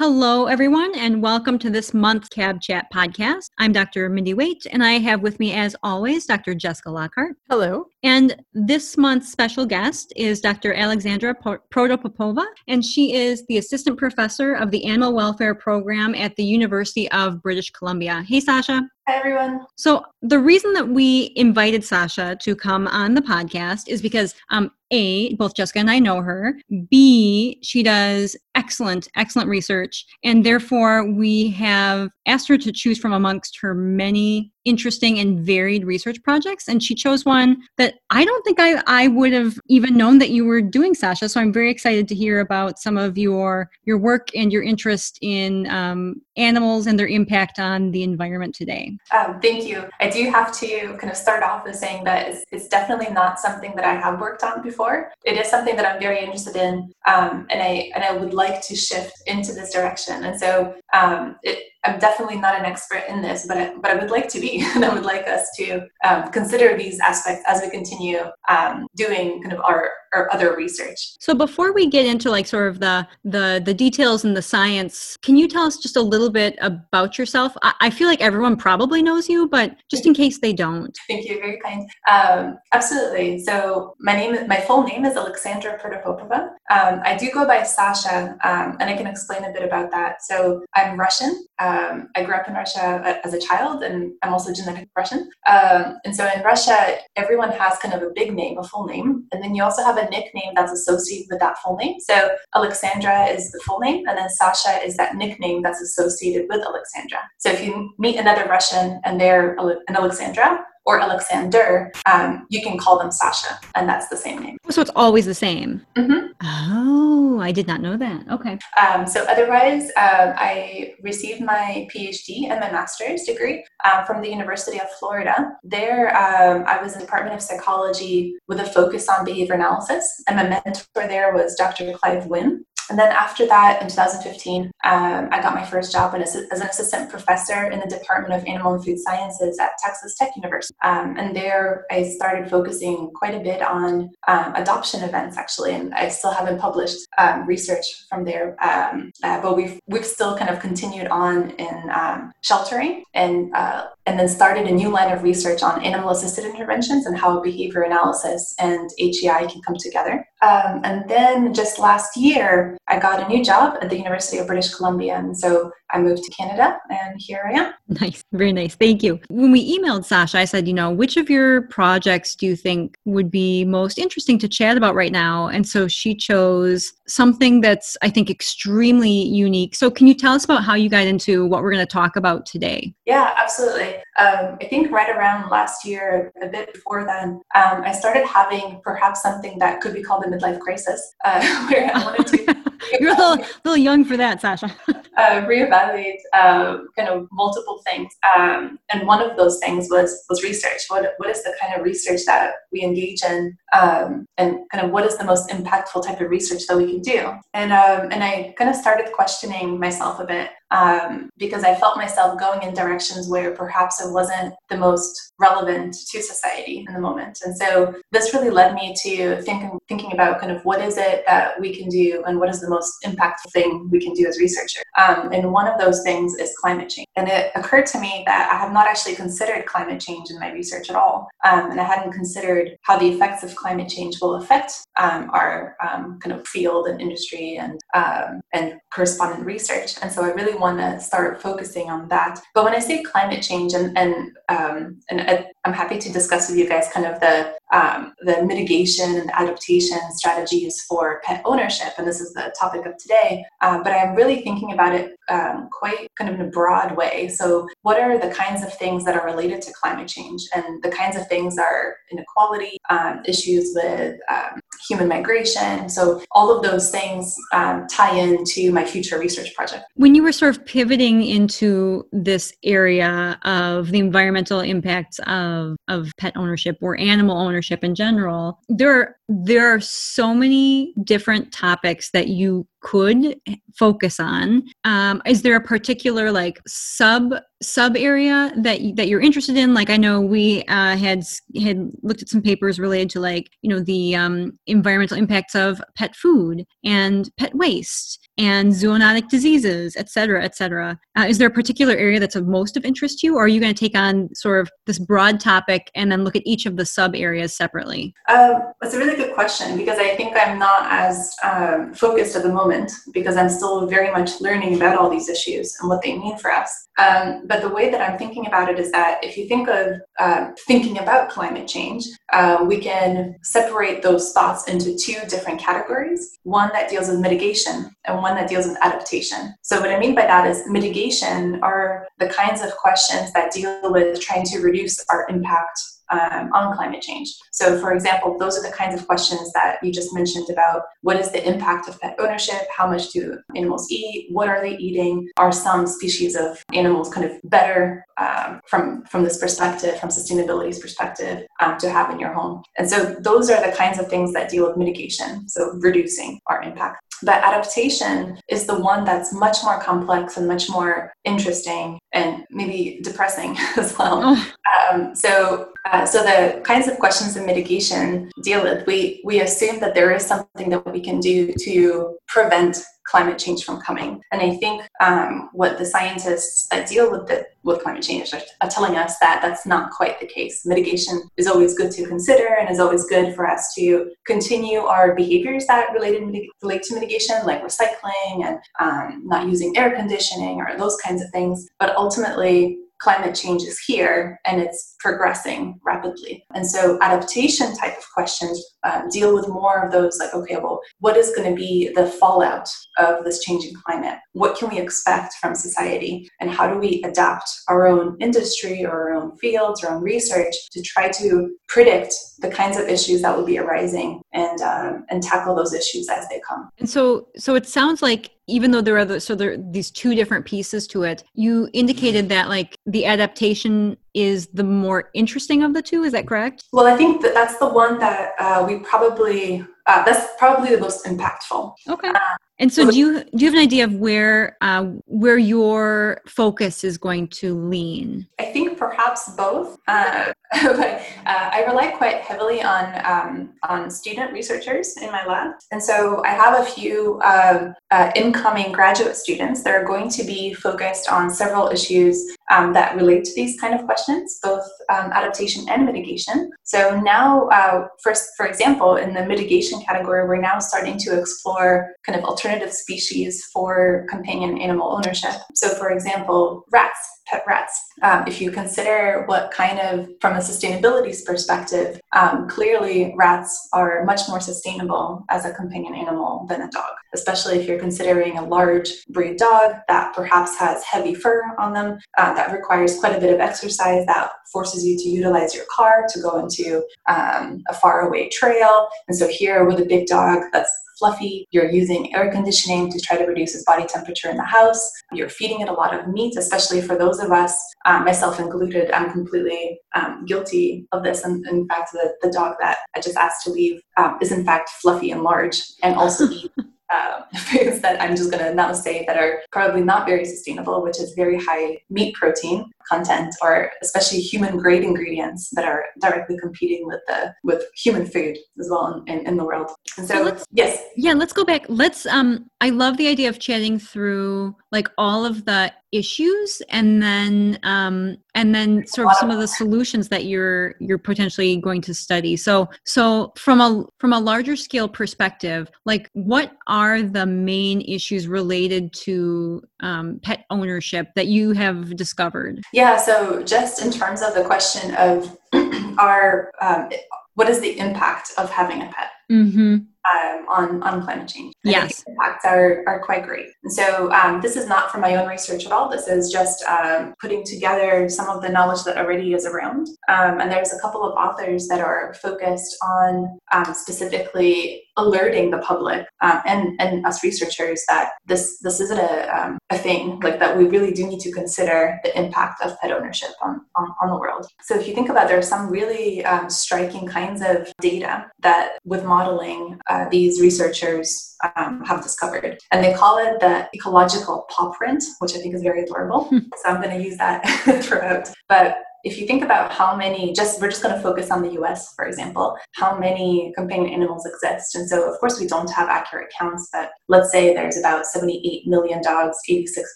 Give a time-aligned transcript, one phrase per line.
[0.00, 3.50] Hello, everyone, and welcome to this month's Cab Chat podcast.
[3.58, 4.08] I'm Dr.
[4.08, 6.54] Mindy Waite, and I have with me, as always, Dr.
[6.54, 7.36] Jessica Lockhart.
[7.50, 7.84] Hello.
[8.02, 10.72] And this month's special guest is Dr.
[10.72, 16.44] Alexandra Protopopova, and she is the assistant professor of the Animal Welfare Program at the
[16.44, 18.24] University of British Columbia.
[18.26, 18.80] Hey, Sasha.
[19.06, 19.66] Hi, everyone.
[19.76, 24.70] So, the reason that we invited Sasha to come on the podcast is because um,
[24.90, 26.54] a, both Jessica and I know her.
[26.90, 30.04] B, she does excellent, excellent research.
[30.24, 35.86] And therefore, we have asked her to choose from amongst her many interesting and varied
[35.86, 36.68] research projects.
[36.68, 40.30] And she chose one that I don't think I, I would have even known that
[40.30, 41.28] you were doing, Sasha.
[41.28, 45.18] So I'm very excited to hear about some of your, your work and your interest
[45.22, 48.96] in um, animals and their impact on the environment today.
[49.12, 49.88] Um, thank you.
[50.00, 53.40] I do have to kind of start off with saying that it's, it's, definitely not
[53.40, 54.79] something that I have worked on before.
[55.24, 58.62] It is something that I'm very interested in, um, and I and I would like
[58.62, 60.24] to shift into this direction.
[60.24, 63.94] And so um, it, I'm definitely not an expert in this, but I, but I
[63.94, 67.62] would like to be, and I would like us to um, consider these aspects as
[67.62, 71.16] we continue um, doing kind of our, our other research.
[71.20, 75.16] So before we get into like sort of the the the details and the science,
[75.22, 77.56] can you tell us just a little bit about yourself?
[77.62, 80.96] I, I feel like everyone probably knows you, but just in case they don't.
[81.08, 81.88] Thank you, very kind.
[82.10, 83.38] Um, absolutely.
[83.40, 86.50] So my name, my full name is Alexandra Protopopova.
[86.70, 90.22] Um, I do go by Sasha, um, and I can explain a bit about that.
[90.22, 91.46] So I'm Russian.
[91.70, 95.30] Um, I grew up in Russia as a child, and I'm also genetic Russian.
[95.46, 99.26] Um, and so in Russia, everyone has kind of a big name, a full name,
[99.32, 101.96] and then you also have a nickname that's associated with that full name.
[102.00, 106.60] So Alexandra is the full name, and then Sasha is that nickname that's associated with
[106.70, 107.18] Alexandra.
[107.38, 109.56] So if you meet another Russian and they're
[109.88, 114.56] an Alexandra, or Alexander, um, you can call them Sasha, and that's the same name.
[114.70, 115.84] So it's always the same.
[115.96, 116.26] Mm-hmm.
[116.42, 118.28] Oh, I did not know that.
[118.30, 118.58] Okay.
[118.80, 124.28] Um, so otherwise, um, I received my PhD and my master's degree um, from the
[124.28, 125.52] University of Florida.
[125.62, 130.22] There, um, I was in the Department of Psychology with a focus on behavior analysis,
[130.28, 131.92] and my mentor there was Dr.
[131.92, 132.64] Clive Wynne.
[132.90, 137.08] And then after that, in 2015, um, I got my first job as, an assistant
[137.08, 140.74] professor in the Department of Animal and Food Sciences at Texas Tech University.
[140.82, 145.74] Um, and there I started focusing quite a bit on um, adoption events, actually.
[145.74, 150.36] And I still haven't published um, research from there, um, uh, but we've, we've still
[150.36, 155.12] kind of continued on in um, sheltering and uh, and then started a new line
[155.12, 160.24] of research on animal assisted interventions and how behavior analysis and HEI can come together.
[160.42, 164.46] Um, and then just last year, I got a new job at the University of
[164.46, 165.16] British Columbia.
[165.16, 167.74] And so I moved to Canada and here I am.
[167.88, 168.74] Nice, very nice.
[168.74, 169.20] Thank you.
[169.28, 172.96] When we emailed Sasha, I said, you know, which of your projects do you think
[173.04, 175.48] would be most interesting to chat about right now?
[175.48, 179.74] And so she chose something that's, I think, extremely unique.
[179.74, 182.16] So can you tell us about how you got into what we're going to talk
[182.16, 182.94] about today?
[183.04, 183.89] Yeah, absolutely.
[184.18, 188.80] Um, I think right around last year, a bit before then, um, I started having
[188.82, 191.40] perhaps something that could be called a midlife crisis, uh,
[191.70, 192.59] where I wanted to.
[193.00, 194.74] You're a little, little young for that, Sasha.
[194.88, 200.42] uh, reevaluate uh, kind of multiple things, um, and one of those things was was
[200.42, 200.82] research.
[200.88, 204.90] What what is the kind of research that we engage in, um, and kind of
[204.90, 207.32] what is the most impactful type of research that we can do?
[207.54, 211.96] And um, and I kind of started questioning myself a bit um, because I felt
[211.96, 217.00] myself going in directions where perhaps it wasn't the most relevant to society in the
[217.00, 217.40] moment.
[217.44, 221.24] And so this really led me to thinking thinking about kind of what is it
[221.26, 224.38] that we can do and what is the most impactful thing we can do as
[224.38, 224.82] researchers.
[224.98, 227.08] Um, and one of those things is climate change.
[227.16, 230.50] And it occurred to me that I have not actually considered climate change in my
[230.52, 231.28] research at all.
[231.44, 235.76] Um, and I hadn't considered how the effects of climate change will affect um, our
[235.86, 239.94] um, kind of field and industry and um, and correspondent research.
[240.02, 242.40] And so I really want to start focusing on that.
[242.54, 244.14] But when I say climate change, and and
[244.48, 249.16] um, and I'm happy to discuss with you guys kind of the um, the mitigation
[249.16, 253.44] and adaptation strategies for pet ownership, and this is the topic of today.
[253.60, 257.28] Uh, but I'm really thinking about it um, quite kind of in a broad way.
[257.28, 260.90] So, what are the kinds of things that are related to climate change, and the
[260.90, 265.88] kinds of things are inequality, um, issues with um, human migration.
[265.88, 269.84] So, all of those things um, tie into my future research project.
[269.94, 276.10] When you were sort of pivoting into this area of the environmental impacts of, of
[276.18, 282.10] pet ownership or animal ownership in general, there are, there are so many different topics
[282.10, 283.38] that you could
[283.76, 284.62] focus on.
[284.84, 289.74] Um, is there a particular like sub sub area that that you're interested in?
[289.74, 291.22] Like I know we uh, had
[291.62, 295.80] had looked at some papers related to like you know the um, environmental impacts of
[295.96, 300.98] pet food and pet waste and zoonotic diseases, et cetera, et cetera.
[301.14, 303.48] Uh, is there a particular area that's of most of interest to you, or are
[303.48, 306.64] you going to take on sort of this broad topic and then look at each
[306.64, 308.14] of the sub areas separately?
[308.30, 312.42] Um, that's a really good question because I think I'm not as um, focused at
[312.42, 316.16] the moment because I'm still very much learning about all these issues and what they
[316.16, 316.88] mean for us.
[316.98, 320.00] Um, but the way that I'm thinking about it is that if you think of
[320.18, 326.38] uh, thinking about climate change, uh, we can separate those thoughts into two different categories
[326.42, 329.54] one that deals with mitigation and one that deals with adaptation.
[329.62, 333.92] So, what I mean by that is mitigation are the kinds of questions that deal
[333.92, 335.80] with trying to reduce our impact
[336.10, 337.34] um, on climate change.
[337.52, 341.16] So, for example, those are the kinds of questions that you just mentioned about what
[341.16, 342.62] is the impact of pet ownership?
[342.74, 344.28] How much do animals eat?
[344.30, 345.28] What are they eating?
[345.36, 350.78] Are some species of animals kind of better um, from from this perspective, from sustainability's
[350.78, 352.62] perspective, um, to have in your home?
[352.78, 356.62] And so, those are the kinds of things that deal with mitigation, so reducing our
[356.62, 357.02] impact.
[357.22, 363.00] But adaptation is the one that's much more complex and much more interesting and maybe
[363.02, 364.20] depressing as well.
[364.22, 364.52] Oh.
[364.92, 369.80] Um, so, uh, so the kinds of questions in mitigation deal with, we we assume
[369.80, 372.78] that there is something that we can do to prevent
[373.10, 374.22] climate change from coming.
[374.30, 378.40] And I think um, what the scientists that deal with the, with climate change are,
[378.60, 380.64] are, telling us that that's not quite the case.
[380.64, 385.14] Mitigation is always good to consider and is always good for us to continue our
[385.14, 386.22] behaviors that related
[386.62, 391.30] relate to mitigation, like recycling and um, not using air conditioning or those kinds of
[391.30, 391.66] things.
[391.78, 396.44] But ultimately, climate change is here and it's progressing rapidly.
[396.54, 400.80] And so, adaptation type of questions um, deal with more of those like, okay, well,
[401.00, 402.68] what is going to be the fallout
[402.98, 404.18] of this changing climate?
[404.32, 406.28] What can we expect from society?
[406.40, 410.54] And how do we adapt our own industry or our own fields, our own research
[410.72, 415.22] to try to predict the kinds of issues that will be arising and um, and
[415.22, 416.68] tackle those issues as they come.
[416.78, 419.90] And so, so it sounds like even though there are the, so there are these
[419.90, 425.62] two different pieces to it, you indicated that like the adaptation is the more interesting
[425.62, 426.02] of the two.
[426.02, 426.64] Is that correct?
[426.72, 430.80] Well, I think that that's the one that uh, we probably uh, that's probably the
[430.80, 431.74] most impactful.
[431.88, 432.08] Okay.
[432.08, 436.20] Uh, and so, do you do you have an idea of where uh, where your
[436.28, 438.28] focus is going to lean?
[438.38, 439.78] I think perhaps both.
[439.88, 440.32] Uh,
[440.62, 445.82] but uh, I rely quite heavily on um, on student researchers in my lab, and
[445.82, 447.72] so I have a few uh,
[448.14, 453.24] incoming graduate students that are going to be focused on several issues um, that relate
[453.24, 456.50] to these kind of questions, both um, adaptation and mitigation.
[456.64, 461.92] So now, uh, first, for example, in the mitigation category, we're now starting to explore
[462.04, 465.32] kind of alternative species for companion animal ownership.
[465.54, 467.80] So, for example, rats pet rats.
[468.02, 474.04] Um, if you consider what kind of, from a sustainability perspective, um, clearly rats are
[474.04, 478.44] much more sustainable as a companion animal than a dog, especially if you're considering a
[478.44, 483.20] large breed dog that perhaps has heavy fur on them, uh, that requires quite a
[483.20, 487.74] bit of exercise, that forces you to utilize your car to go into um, a
[487.74, 488.88] faraway trail.
[489.06, 491.48] And so here with a big dog that's fluffy.
[491.50, 494.88] You're using air conditioning to try to reduce its body temperature in the house.
[495.12, 498.92] You're feeding it a lot of meat, especially for those of us, um, myself included.
[498.92, 501.24] I'm completely um, guilty of this.
[501.24, 504.44] And in fact, the, the dog that I just asked to leave um, is in
[504.44, 506.52] fact fluffy and large and also eat
[506.92, 510.82] uh, foods that I'm just going to now say that are probably not very sustainable,
[510.82, 516.38] which is very high meat protein content, or especially human grade ingredients that are directly
[516.38, 519.70] competing with the with human food as well in, in, in the world.
[519.96, 521.64] And so, so yes, yeah, let's go back.
[521.68, 522.06] Let's.
[522.06, 527.58] Um, I love the idea of chatting through like all of the issues and then
[527.62, 531.94] um, and then sort of some of the solutions that you're you're potentially going to
[531.94, 532.36] study.
[532.36, 538.28] So so from a from a larger scale perspective like what are the main issues
[538.28, 542.60] related to um, pet ownership that you have discovered?
[542.72, 545.36] Yeah so just in terms of the question of
[545.98, 546.90] our um,
[547.34, 549.10] what is the impact of having a pet?
[549.30, 551.54] Mm-hmm um, on, on climate change.
[551.64, 552.04] I yes.
[552.06, 553.48] impacts are, are quite great.
[553.62, 555.88] And so um, this is not from my own research at all.
[555.88, 559.88] This is just um, putting together some of the knowledge that already is around.
[560.08, 565.58] Um, and there's a couple of authors that are focused on um, specifically alerting the
[565.58, 570.38] public um, and and us researchers that this this isn't a, um, a thing like
[570.38, 574.10] that we really do need to consider the impact of pet ownership on, on, on
[574.10, 574.46] the world.
[574.62, 578.30] So if you think about it, there are some really um, striking kinds of data
[578.40, 582.58] that with modeling uh, these researchers um, have discovered.
[582.70, 586.24] And they call it the ecological paw print which i think is very adorable.
[586.24, 586.38] Hmm.
[586.56, 587.40] so i'm going to use that
[587.84, 588.30] throughout.
[588.48, 591.50] But if you think about how many just we're just going to focus on the
[591.60, 594.74] us for example how many companion animals exist.
[594.74, 598.66] And so of course we don't have accurate counts but let's say there's about 78
[598.66, 599.92] million dogs 86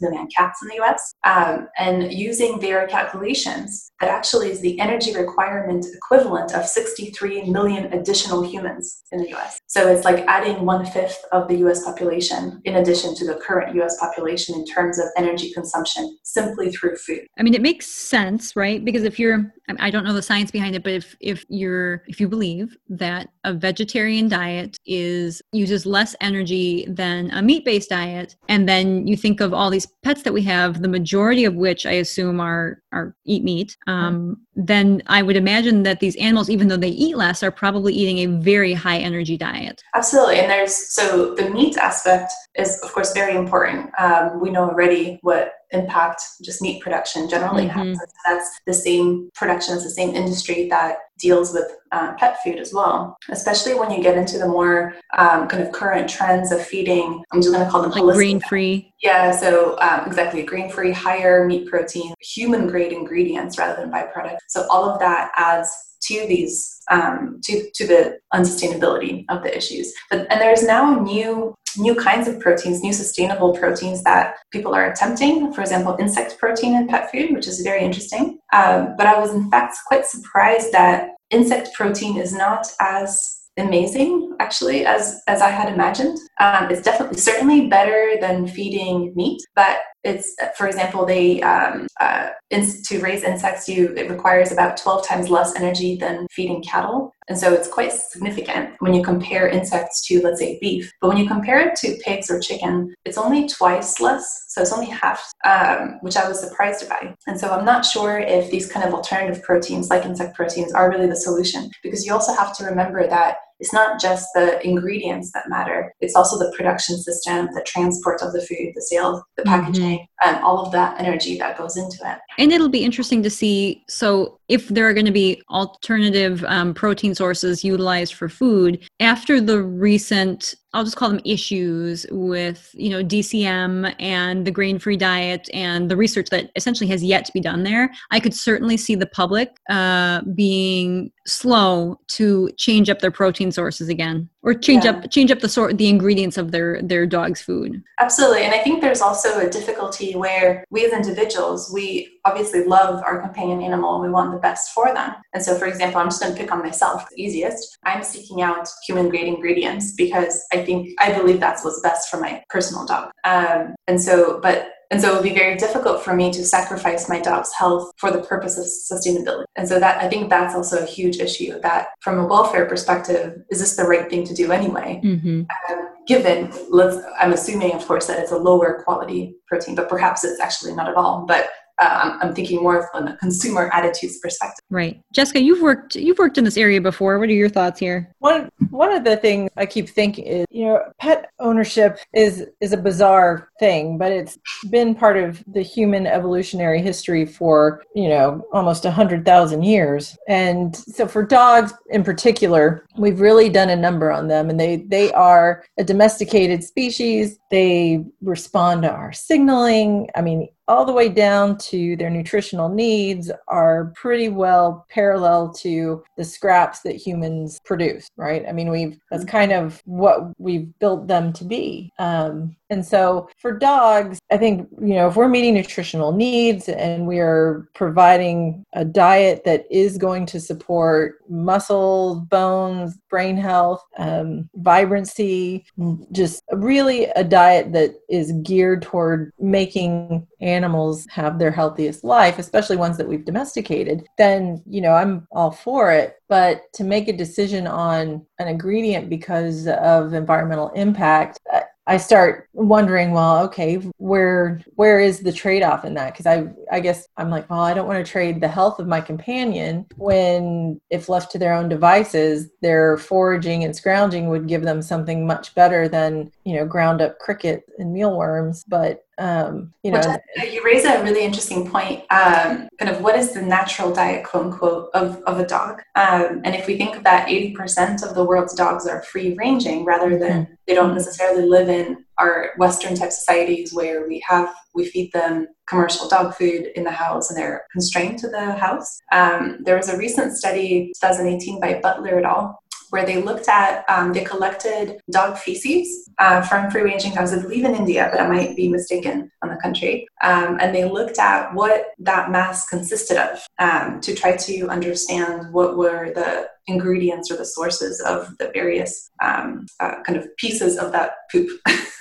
[0.00, 5.14] million cats in the us um, and using their calculations that actually is the energy
[5.14, 10.84] requirement equivalent of 63 million additional humans in the us so it's like adding one
[10.86, 15.06] fifth of the us population in addition to the current us population in terms of
[15.16, 17.26] energy consumption simply through food.
[17.38, 18.84] I mean it makes sense right?
[18.84, 22.20] because if you're i don't know the science behind it but if if you're if
[22.20, 28.68] you believe that a vegetarian diet is uses less energy than a meat-based diet and
[28.68, 31.92] then you think of all these pets that we have the majority of which i
[31.92, 34.64] assume are are eat meat um, mm-hmm.
[34.64, 38.18] then i would imagine that these animals even though they eat less are probably eating
[38.18, 43.12] a very high energy diet absolutely and there's so the meat aspect is of course
[43.12, 47.90] very important um, we know already what impact just meat production generally mm-hmm.
[47.90, 47.98] has.
[48.26, 52.72] That's the same production, it's the same industry that deals with uh, pet food as
[52.72, 57.22] well, especially when you get into the more um, kind of current trends of feeding.
[57.32, 58.92] I'm just going to call them like grain free.
[59.02, 64.38] Yeah, so um, exactly green free, higher meat protein, human grade ingredients rather than byproduct.
[64.48, 65.70] So all of that adds
[66.02, 69.92] to these um, to to the unsustainability of the issues.
[70.10, 74.74] But and there's now a new new kinds of proteins, new sustainable proteins that people
[74.74, 75.52] are attempting.
[75.52, 78.38] For example, insect protein in pet food, which is very interesting.
[78.52, 84.34] Um, but I was in fact quite surprised that insect protein is not as amazing
[84.40, 86.18] actually as as I had imagined.
[86.40, 92.28] Um, it's definitely certainly better than feeding meat, but it's for example they um, uh,
[92.50, 97.12] to raise insects you it requires about 12 times less energy than feeding cattle.
[97.26, 100.92] And so it's quite significant when you compare insects to let's say beef.
[101.00, 104.72] But when you compare it to pigs or chicken it's only twice less so it's
[104.72, 107.14] only half um, which i was surprised by.
[107.26, 110.90] And so i'm not sure if these kind of alternative proteins like insect proteins are
[110.90, 115.32] really the solution because you also have to remember that it's not just the ingredients
[115.32, 119.42] that matter it's also the production system the transport of the food the sale the
[119.42, 119.50] mm-hmm.
[119.50, 120.28] packaging mm-hmm.
[120.28, 123.82] and all of that energy that goes into it and it'll be interesting to see
[123.88, 129.40] so if there are going to be alternative um, protein sources utilized for food after
[129.40, 135.48] the recent I'll just call them issues with, you know, DCM and the grain-free diet
[135.54, 137.92] and the research that essentially has yet to be done there.
[138.10, 143.88] I could certainly see the public uh, being slow to change up their protein sources
[143.88, 144.92] again, or change yeah.
[144.92, 147.82] up change up the sort the ingredients of their their dog's food.
[147.98, 153.02] Absolutely, and I think there's also a difficulty where we as individuals we obviously love
[153.04, 155.14] our companion animal and we want the best for them.
[155.32, 157.78] And so, for example, I'm just going to pick on myself, the easiest.
[157.84, 162.18] I'm seeking out human grade ingredients because I think I believe that's what's best for
[162.18, 163.10] my personal dog.
[163.24, 167.08] Um, and so, but and so it would be very difficult for me to sacrifice
[167.08, 169.42] my dog's health for the purpose of sustainability.
[169.56, 173.42] And so that I think that's also a huge issue that from a welfare perspective,
[173.50, 175.00] is this the right thing to do anyway?
[175.02, 175.40] Mm-hmm.
[175.72, 180.22] Um, given, let's, I'm assuming of course that it's a lower quality protein, but perhaps
[180.22, 181.24] it's actually not at all.
[181.26, 184.64] But uh, I'm, thinking more from a consumer attitudes perspective.
[184.70, 187.18] Right, Jessica, you've worked you've worked in this area before.
[187.18, 188.12] What are your thoughts here?
[188.18, 192.72] One one of the things I keep thinking is, you know, pet ownership is is
[192.72, 194.38] a bizarre thing, but it's
[194.70, 200.16] been part of the human evolutionary history for you know almost a hundred thousand years.
[200.28, 204.76] And so for dogs in particular, we've really done a number on them, and they
[204.76, 207.38] they are a domesticated species.
[207.50, 210.08] They respond to our signaling.
[210.14, 216.02] I mean, all the way down to their nutritional needs are pretty well parallel to
[216.16, 218.44] the scraps that humans produce right?
[218.48, 221.92] I mean we've that's kind of what we've built them to be.
[221.98, 227.06] Um, and so for dogs i think you know if we're meeting nutritional needs and
[227.06, 234.48] we are providing a diet that is going to support muscle bones brain health um,
[234.56, 235.64] vibrancy
[236.12, 242.76] just really a diet that is geared toward making animals have their healthiest life, especially
[242.76, 246.16] ones that we've domesticated, then, you know, I'm all for it.
[246.28, 251.40] But to make a decision on an ingredient because of environmental impact,
[251.86, 256.12] I start wondering, well, okay, where where is the trade-off in that?
[256.12, 258.88] Because I I guess I'm like, well, I don't want to trade the health of
[258.88, 264.62] my companion when if left to their own devices, their foraging and scrounging would give
[264.62, 268.64] them something much better than, you know, ground up cricket and mealworms.
[268.66, 270.00] But um, you know,
[270.36, 272.00] Which, you raise a really interesting point.
[272.10, 275.82] Um, kind of what is the natural diet, quote unquote, of, of a dog?
[275.94, 280.18] Um, and if we think that 80% of the world's dogs are free ranging rather
[280.18, 280.54] than mm-hmm.
[280.66, 285.46] they don't necessarily live in our Western type societies where we have we feed them
[285.68, 288.98] commercial dog food in the house and they're constrained to the house.
[289.12, 292.60] Um, there was a recent study, 2018, by Butler et al
[292.94, 297.42] where they looked at, um, they collected dog feces uh, from free ranging dogs, I
[297.42, 300.06] believe in India, but I might be mistaken on the country.
[300.22, 305.52] Um, and they looked at what that mass consisted of um, to try to understand
[305.52, 310.78] what were the ingredients or the sources of the various um, uh, kind of pieces
[310.78, 311.50] of that poop.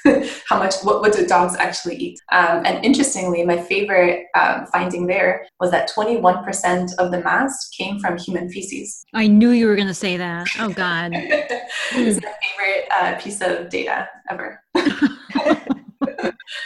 [0.49, 2.19] How much, what, what do dogs actually eat?
[2.31, 7.99] Um, and interestingly, my favorite um, finding there was that 21% of the mass came
[7.99, 9.05] from human feces.
[9.13, 10.47] I knew you were going to say that.
[10.59, 11.11] Oh, God.
[11.13, 14.61] it's my favorite uh, piece of data ever.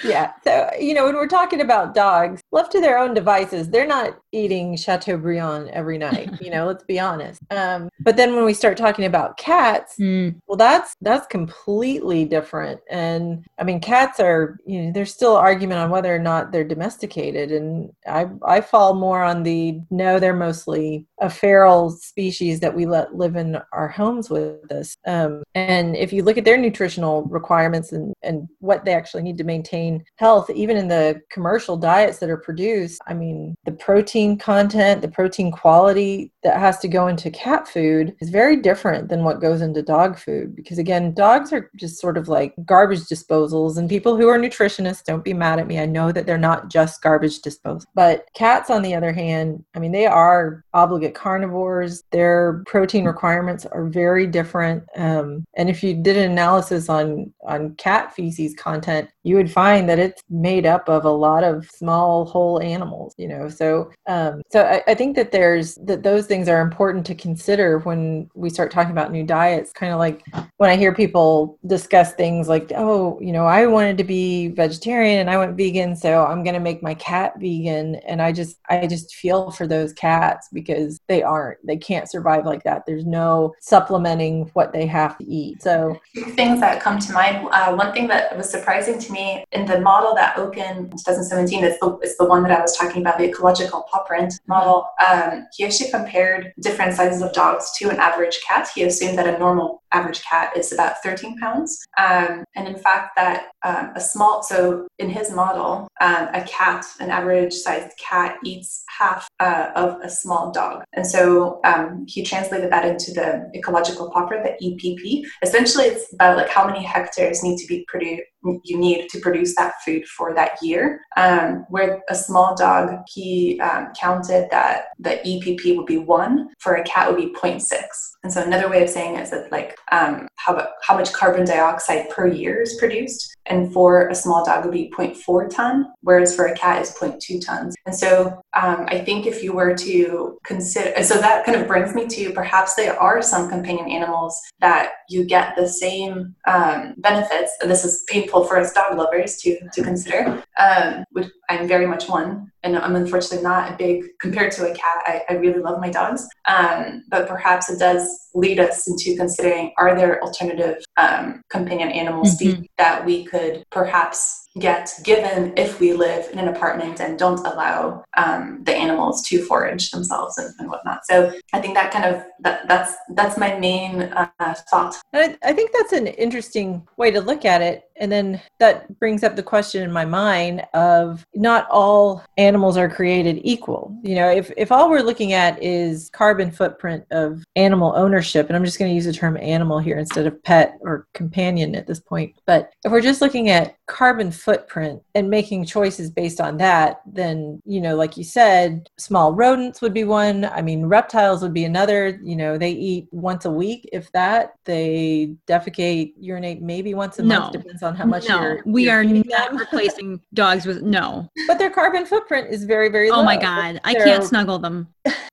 [0.04, 0.34] yeah.
[0.44, 4.18] So, you know, when we're talking about dogs, left to their own devices, they're not
[4.32, 7.42] eating Chateaubriand every night, you know, let's be honest.
[7.50, 10.36] Um, but then when we start talking about cats, mm.
[10.48, 12.82] well, that's that's completely different.
[12.90, 16.64] And I mean, cats are, you know, there's still argument on whether or not they're
[16.64, 17.52] domesticated.
[17.52, 22.86] And I, I fall more on the no, they're mostly a feral species that we
[22.86, 24.96] let live in our homes with us.
[25.06, 29.38] Um, and if you look at their nutritional requirements and, and what they actually need
[29.40, 34.38] to maintain health, even in the commercial diets that are produced, I mean, the protein
[34.38, 39.26] content, the protein quality that has to go into cat food is very different than
[39.26, 40.56] what goes into dog food.
[40.56, 45.04] Because again, dogs are just sort of like garbage disposals, and people who are nutritionists
[45.04, 45.78] don't be mad at me.
[45.78, 47.84] I know that they're not just garbage disposals.
[47.96, 52.04] But cats, on the other hand, I mean, they are obligate carnivores.
[52.14, 54.86] Their protein requirements are very different.
[54.96, 59.90] Um, and if you did an analysis on on cat feces content, you would find
[59.90, 63.14] that it's made up of a lot of small whole animals.
[63.18, 67.06] You know, so um, so I, I think that there's that those things are important
[67.08, 69.74] to consider when we start talking about new diets.
[69.74, 70.24] Kind of like
[70.56, 75.20] when I hear people discuss things like, oh, you know, I wanted to be vegetarian
[75.20, 78.58] and I went vegan, so I'm going to make my cat vegan, and I just
[78.70, 81.60] I just feel for those cats because they aren't.
[81.68, 82.84] They can't survive like that.
[82.88, 85.62] There's no supplementing what they have to eat.
[85.62, 87.50] So, things that come to mind.
[87.52, 89.17] Uh, one thing that was surprising to me
[89.52, 92.76] in the model that Okin in 2017 is the, is the one that I was
[92.78, 94.06] talking about, the ecological paw
[94.48, 94.88] model.
[95.06, 98.70] Um, he actually compared different sizes of dogs to an average cat.
[98.74, 101.86] He assumed that a normal average cat is about 13 pounds.
[101.98, 106.86] Um, and in fact, that um, a small, so in his model, um, a cat,
[107.00, 110.84] an average sized cat, eats half uh, of a small dog.
[110.94, 115.24] And so um, he translated that into the ecological print, the EPP.
[115.44, 118.24] Essentially, it's about like how many hectares need to be produced
[118.64, 121.02] you need to produce that food for that year.
[121.16, 126.76] Um, where a small dog, he um, counted that the EPP would be one, for
[126.76, 127.82] a cat would be 0.6.
[128.24, 131.46] And so another way of saying it is that like um, how, how much carbon
[131.46, 136.36] dioxide per year is produced and for a small dog would be 0.4 ton, whereas
[136.36, 137.76] for a cat is 0.2 tons.
[137.86, 141.94] And so um, I think if you were to consider, so that kind of brings
[141.94, 147.52] me to perhaps there are some companion animals that you get the same um, benefits.
[147.62, 152.10] This is painful for us dog lovers to to consider, um, which I'm very much
[152.10, 155.04] one, and I'm unfortunately not a big compared to a cat.
[155.06, 159.72] I, I really love my dogs, um, but perhaps it does lead us into considering:
[159.78, 162.64] are there alternative um, companion animals mm-hmm.
[162.78, 163.37] that we could
[163.72, 169.24] perhaps get given if we live in an apartment and don't allow um, the animals
[169.28, 171.06] to forage themselves and, and, whatnot.
[171.06, 174.96] So I think that kind of that, that's that's my main uh, thought.
[175.14, 177.84] I, I think that's an interesting way to look at it.
[178.00, 182.90] And then that brings up the question in my mind of not all animals are
[182.90, 183.98] created equal.
[184.04, 188.56] You know, if, if all we're looking at is carbon footprint of animal ownership, and
[188.56, 191.88] I'm just going to use the term animal here instead of pet or companion at
[191.88, 196.58] this point, but if we're just looking at carbon footprint and making choices based on
[196.58, 200.46] that, then, you know, like you said, small rodents would be one.
[200.46, 202.20] I mean, reptiles would be another.
[202.24, 204.54] You know, they eat once a week, if that.
[204.66, 207.40] They defecate, urinate maybe once a no.
[207.40, 208.64] month, depends on how much no, you're.
[208.66, 211.30] we you're are not replacing dogs with no.
[211.48, 213.22] But their carbon footprint is very, very low.
[213.22, 213.80] Oh my God.
[213.84, 214.88] I can't snuggle them.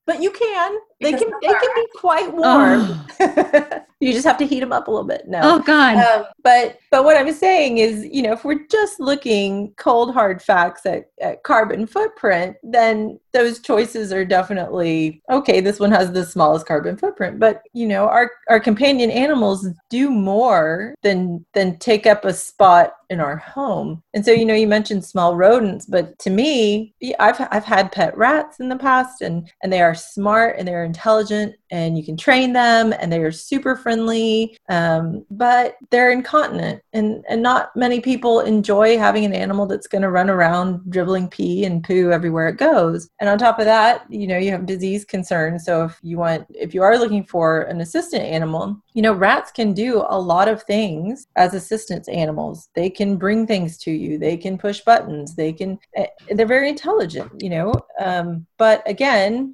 [0.07, 3.05] But you can they can they can be quite warm.
[3.21, 3.81] Oh.
[4.01, 5.27] you just have to heat them up a little bit.
[5.27, 5.41] No.
[5.43, 5.97] Oh God.
[5.97, 10.43] Um, but but what I'm saying is, you know, if we're just looking cold hard
[10.43, 15.61] facts at, at carbon footprint, then those choices are definitely okay.
[15.61, 20.11] This one has the smallest carbon footprint, but you know, our our companion animals do
[20.11, 24.03] more than than take up a spot in our home.
[24.13, 28.17] And so, you know, you mentioned small rodents, but to me, I've I've had pet
[28.17, 32.19] rats in the past, and and they are smart and they're intelligent, and you can
[32.19, 34.57] train them, and they are super friendly.
[34.69, 40.03] Um, but they're incontinent, and and not many people enjoy having an animal that's going
[40.03, 43.09] to run around dribbling pee and poo everywhere it goes.
[43.21, 45.65] And on top of that, you know, you have disease concerns.
[45.65, 49.51] So if you want, if you are looking for an assistant animal, you know, rats
[49.51, 52.69] can do a lot of things as assistance animals.
[52.75, 54.19] They can bring things to you.
[54.19, 55.35] They can push buttons.
[55.35, 55.79] They can.
[55.97, 57.73] Eh, they're very intelligent, you know.
[57.99, 59.54] Um, but again,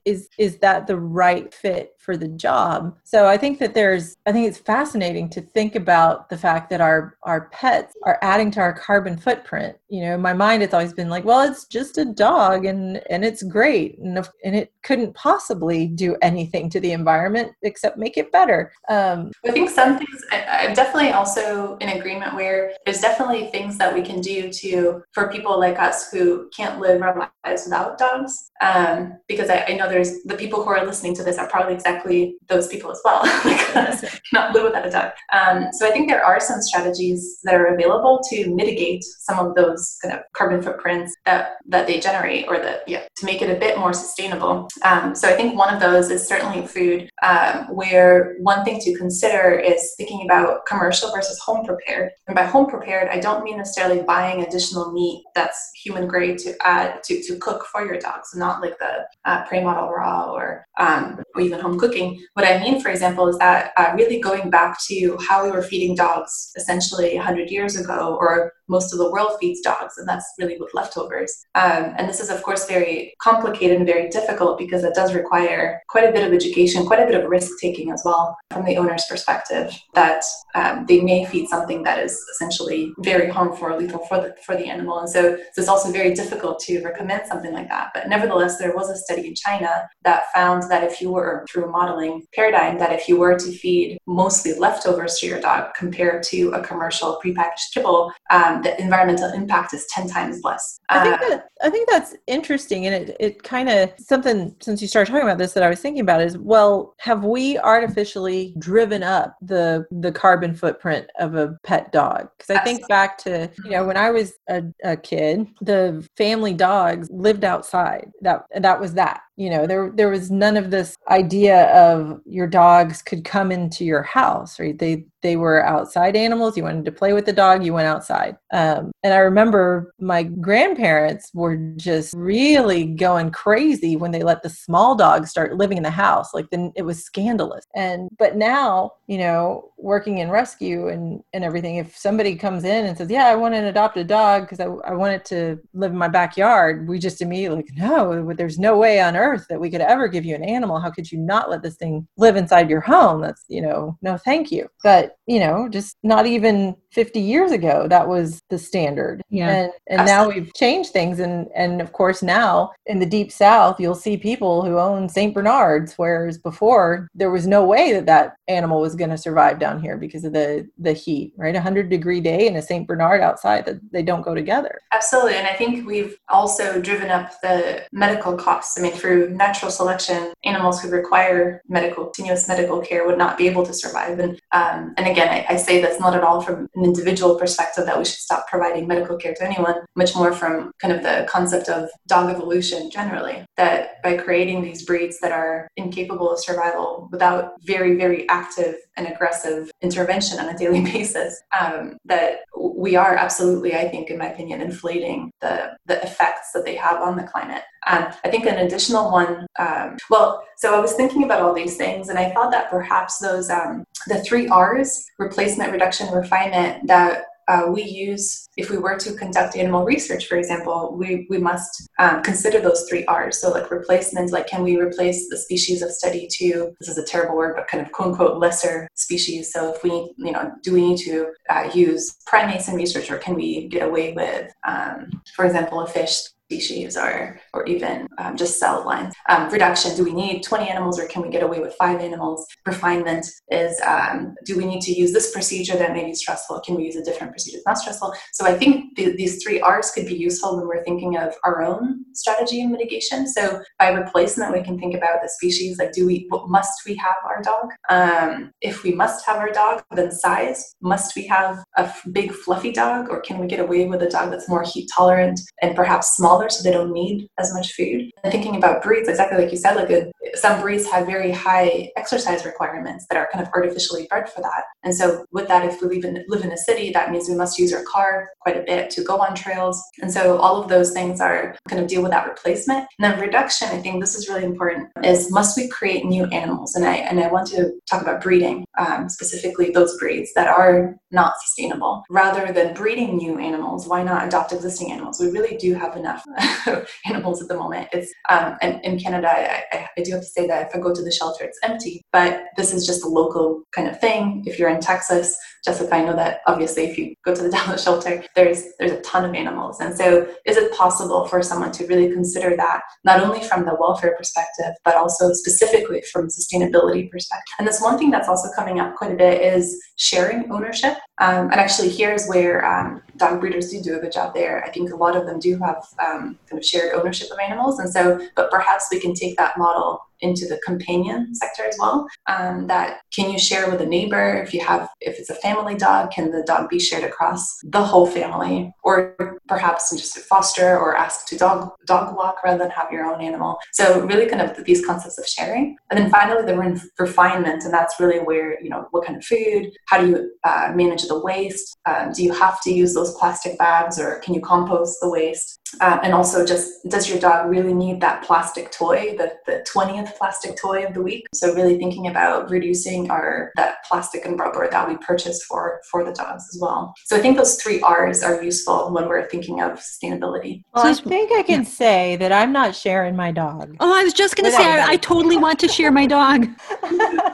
[0.05, 2.97] is is that the right fit for the job?
[3.03, 6.81] So i think that there's i think it's fascinating to think about the fact that
[6.81, 9.77] our our pets are adding to our carbon footprint.
[9.89, 13.01] You know in my mind it's always been like well it's just a dog and
[13.09, 13.97] and it's great.
[13.99, 18.71] And, and it couldn't possibly do anything to the environment except make it better.
[18.89, 23.77] Um, i think some things I, i'm definitely also in agreement where there's definitely things
[23.77, 27.97] that we can do to for people like us who can't live our lives without
[27.97, 28.51] dogs.
[28.61, 31.73] Um, because I, I know there's the people who are listening to this are probably
[31.73, 35.11] exactly those people as well because cannot live without a dog.
[35.33, 39.55] Um, so I think there are some strategies that are available to mitigate some of
[39.55, 43.55] those kind of carbon footprints that that they generate, or that yeah, to make it
[43.55, 44.67] a bit more sustainable.
[44.83, 48.97] Um, so I think one of those is certainly food, um, where one thing to
[48.97, 52.11] consider is thinking about commercial versus home prepared.
[52.27, 56.55] And by home prepared, I don't mean necessarily buying additional meat that's human grade to
[56.65, 58.21] add to to cook for your dog.
[58.25, 62.23] So not like the uh, prey-model raw or um, or even home cooking.
[62.33, 65.61] What I mean, for example, is that uh, really going back to how we were
[65.61, 70.25] feeding dogs essentially 100 years ago, or most of the world feeds dogs, and that's
[70.39, 71.43] really with leftovers.
[71.55, 75.81] Um, and this is, of course, very complicated and very difficult because it does require
[75.89, 78.77] quite a bit of education, quite a bit of risk taking as well from the
[78.77, 79.77] owner's perspective.
[79.93, 80.23] That
[80.55, 84.55] um, they may feed something that is essentially very harmful or lethal for the for
[84.55, 87.91] the animal, and so, so it's also very difficult to recommend something like that.
[87.93, 91.65] But nevertheless, there was a study in China that found that if you were through
[91.65, 96.23] a modeling paradigm, that if you were to feed mostly leftovers to your dog compared
[96.23, 100.79] to a commercial prepackaged kibble, um, the environmental impact is 10 times less.
[100.89, 102.85] I think, uh, that, I think that's interesting.
[102.85, 105.79] And it, it kind of something, since you started talking about this, that I was
[105.79, 111.57] thinking about is well, have we artificially driven up the, the carbon footprint of a
[111.63, 112.29] pet dog?
[112.37, 116.53] Because I think back to, you know, when I was a, a kid, the family
[116.53, 118.11] dogs lived outside.
[118.21, 122.47] That, that was that you know there there was none of this idea of your
[122.47, 124.77] dogs could come into your house right?
[124.77, 128.37] They they were outside animals you wanted to play with the dog you went outside.
[128.53, 134.49] Um, and i remember my grandparents were just really going crazy when they let the
[134.49, 137.65] small dogs start living in the house like then it was scandalous.
[137.75, 142.85] And but now you know working in rescue and and everything if somebody comes in
[142.85, 145.59] and says yeah i want to adopt a dog because I, I want it to
[145.73, 149.59] live in my backyard we just immediately like no there's no way on earth that
[149.59, 150.79] we could ever give you an animal.
[150.79, 153.21] How could you not let this thing live inside your home?
[153.21, 154.67] That's you know no thank you.
[154.83, 159.21] But you know just not even 50 years ago that was the standard.
[159.29, 159.49] Yeah.
[159.49, 163.79] And, and now we've changed things and and of course now in the deep south
[163.79, 168.35] you'll see people who own st bernards whereas before there was no way that that
[168.47, 171.55] animal was going to survive down here because of the the heat right?
[171.55, 174.79] A 100 degree day and a st bernard outside that they don't go together.
[174.91, 178.77] Absolutely and i think we've also driven up the medical costs.
[178.77, 183.47] I mean through natural selection animals who require medical continuous medical care would not be
[183.47, 184.19] able to survive.
[184.19, 187.85] And um, and again I, I say that's not at all from an individual perspective
[187.85, 191.27] that we should stop providing medical care to anyone, much more from kind of the
[191.29, 193.45] concept of dog evolution generally.
[193.57, 199.71] That by creating these breeds that are incapable of survival without very, very active aggressive
[199.81, 204.61] intervention on a daily basis, um, that we are absolutely, I think, in my opinion,
[204.61, 207.63] inflating the, the effects that they have on the climate.
[207.87, 211.77] Um, I think an additional one, um, well, so I was thinking about all these
[211.77, 217.25] things, and I thought that perhaps those, um, the three R's, replacement, reduction, refinement, that
[217.51, 221.89] uh, we use if we were to conduct animal research for example we, we must
[221.99, 223.41] um, consider those three r's.
[223.41, 227.05] So like replacement like can we replace the species of study to this is a
[227.05, 229.51] terrible word but kind of quote unquote lesser species.
[229.51, 233.17] So if we you know do we need to uh, use primates in research or
[233.17, 236.15] can we get away with um, for example a fish
[236.51, 239.13] species or or even um, just cell lines.
[239.29, 242.45] Um, reduction: Do we need 20 animals, or can we get away with five animals?
[242.65, 246.61] Refinement is: um, Do we need to use this procedure that may be stressful?
[246.65, 248.13] Can we use a different procedure that's not stressful?
[248.33, 251.63] So I think th- these three R's could be useful when we're thinking of our
[251.63, 253.27] own strategy and mitigation.
[253.27, 257.19] So by replacement, we can think about the species like: Do we must we have
[257.29, 257.67] our dog?
[257.89, 262.33] Um, if we must have our dog, then size: Must we have a f- big
[262.33, 265.75] fluffy dog, or can we get away with a dog that's more heat tolerant and
[265.75, 268.09] perhaps smaller, so they don't need as much food?
[268.23, 271.91] And thinking about breeds, exactly like you said, like a, some breeds have very high
[271.95, 274.63] exercise requirements that are kind of artificially bred for that.
[274.83, 277.35] And so with that, if we live in, live in a city, that means we
[277.35, 279.81] must use our car quite a bit to go on trails.
[280.01, 282.87] And so all of those things are kind of deal with that replacement.
[282.97, 286.75] And then reduction, I think this is really important, is must we create new animals?
[286.75, 290.95] And I and I want to talk about breeding, um, specifically those breeds that are
[291.11, 292.03] not sustainable.
[292.09, 295.19] Rather than breeding new animals, why not adopt existing animals?
[295.19, 296.23] We really do have enough
[297.05, 297.89] animals at the moment.
[297.91, 300.93] It's um, and in Canada, I, I, do have to say that if I go
[300.93, 302.01] to the shelter, it's empty.
[302.11, 304.43] But this is just a local kind of thing.
[304.45, 307.83] If you're in Texas, Jessica, I know that obviously if you go to the Dallas
[307.83, 309.79] shelter, there's there's a ton of animals.
[309.79, 313.75] And so is it possible for someone to really consider that not only from the
[313.79, 317.55] welfare perspective, but also specifically from sustainability perspective?
[317.59, 320.97] And this one thing that's also coming up quite a bit is sharing ownership.
[321.21, 324.65] Um, and actually here's where um, dog breeders do do a good job there.
[324.65, 327.79] I think a lot of them do have um, kind of shared ownership of animals.
[327.79, 332.07] And so, but perhaps we can take that model into the companion sector as well.
[332.27, 335.75] Um, that can you share with a neighbor if you have if it's a family
[335.75, 340.77] dog, can the dog be shared across the whole family, or perhaps just to foster
[340.77, 343.57] or ask to dog dog walk rather than have your own animal.
[343.73, 347.73] So really, kind of these concepts of sharing, and then finally the re- refinement, and
[347.73, 351.19] that's really where you know what kind of food, how do you uh, manage the
[351.19, 355.09] waste, um, do you have to use those plastic bags or can you compost the
[355.09, 355.59] waste?
[355.79, 360.15] Uh, and also just does your dog really need that plastic toy the, the 20th
[360.17, 361.25] plastic toy of the week?
[361.33, 366.03] So really thinking about reducing our that plastic and rubber that we purchase for for
[366.03, 366.93] the dogs as well.
[367.05, 370.63] So i think those three r's are useful when we're thinking of sustainability.
[370.73, 371.67] Well i think i can yeah.
[371.67, 373.75] say that i'm not sharing my dog.
[373.79, 376.47] Oh i was just going to say I, I totally want to share my dog.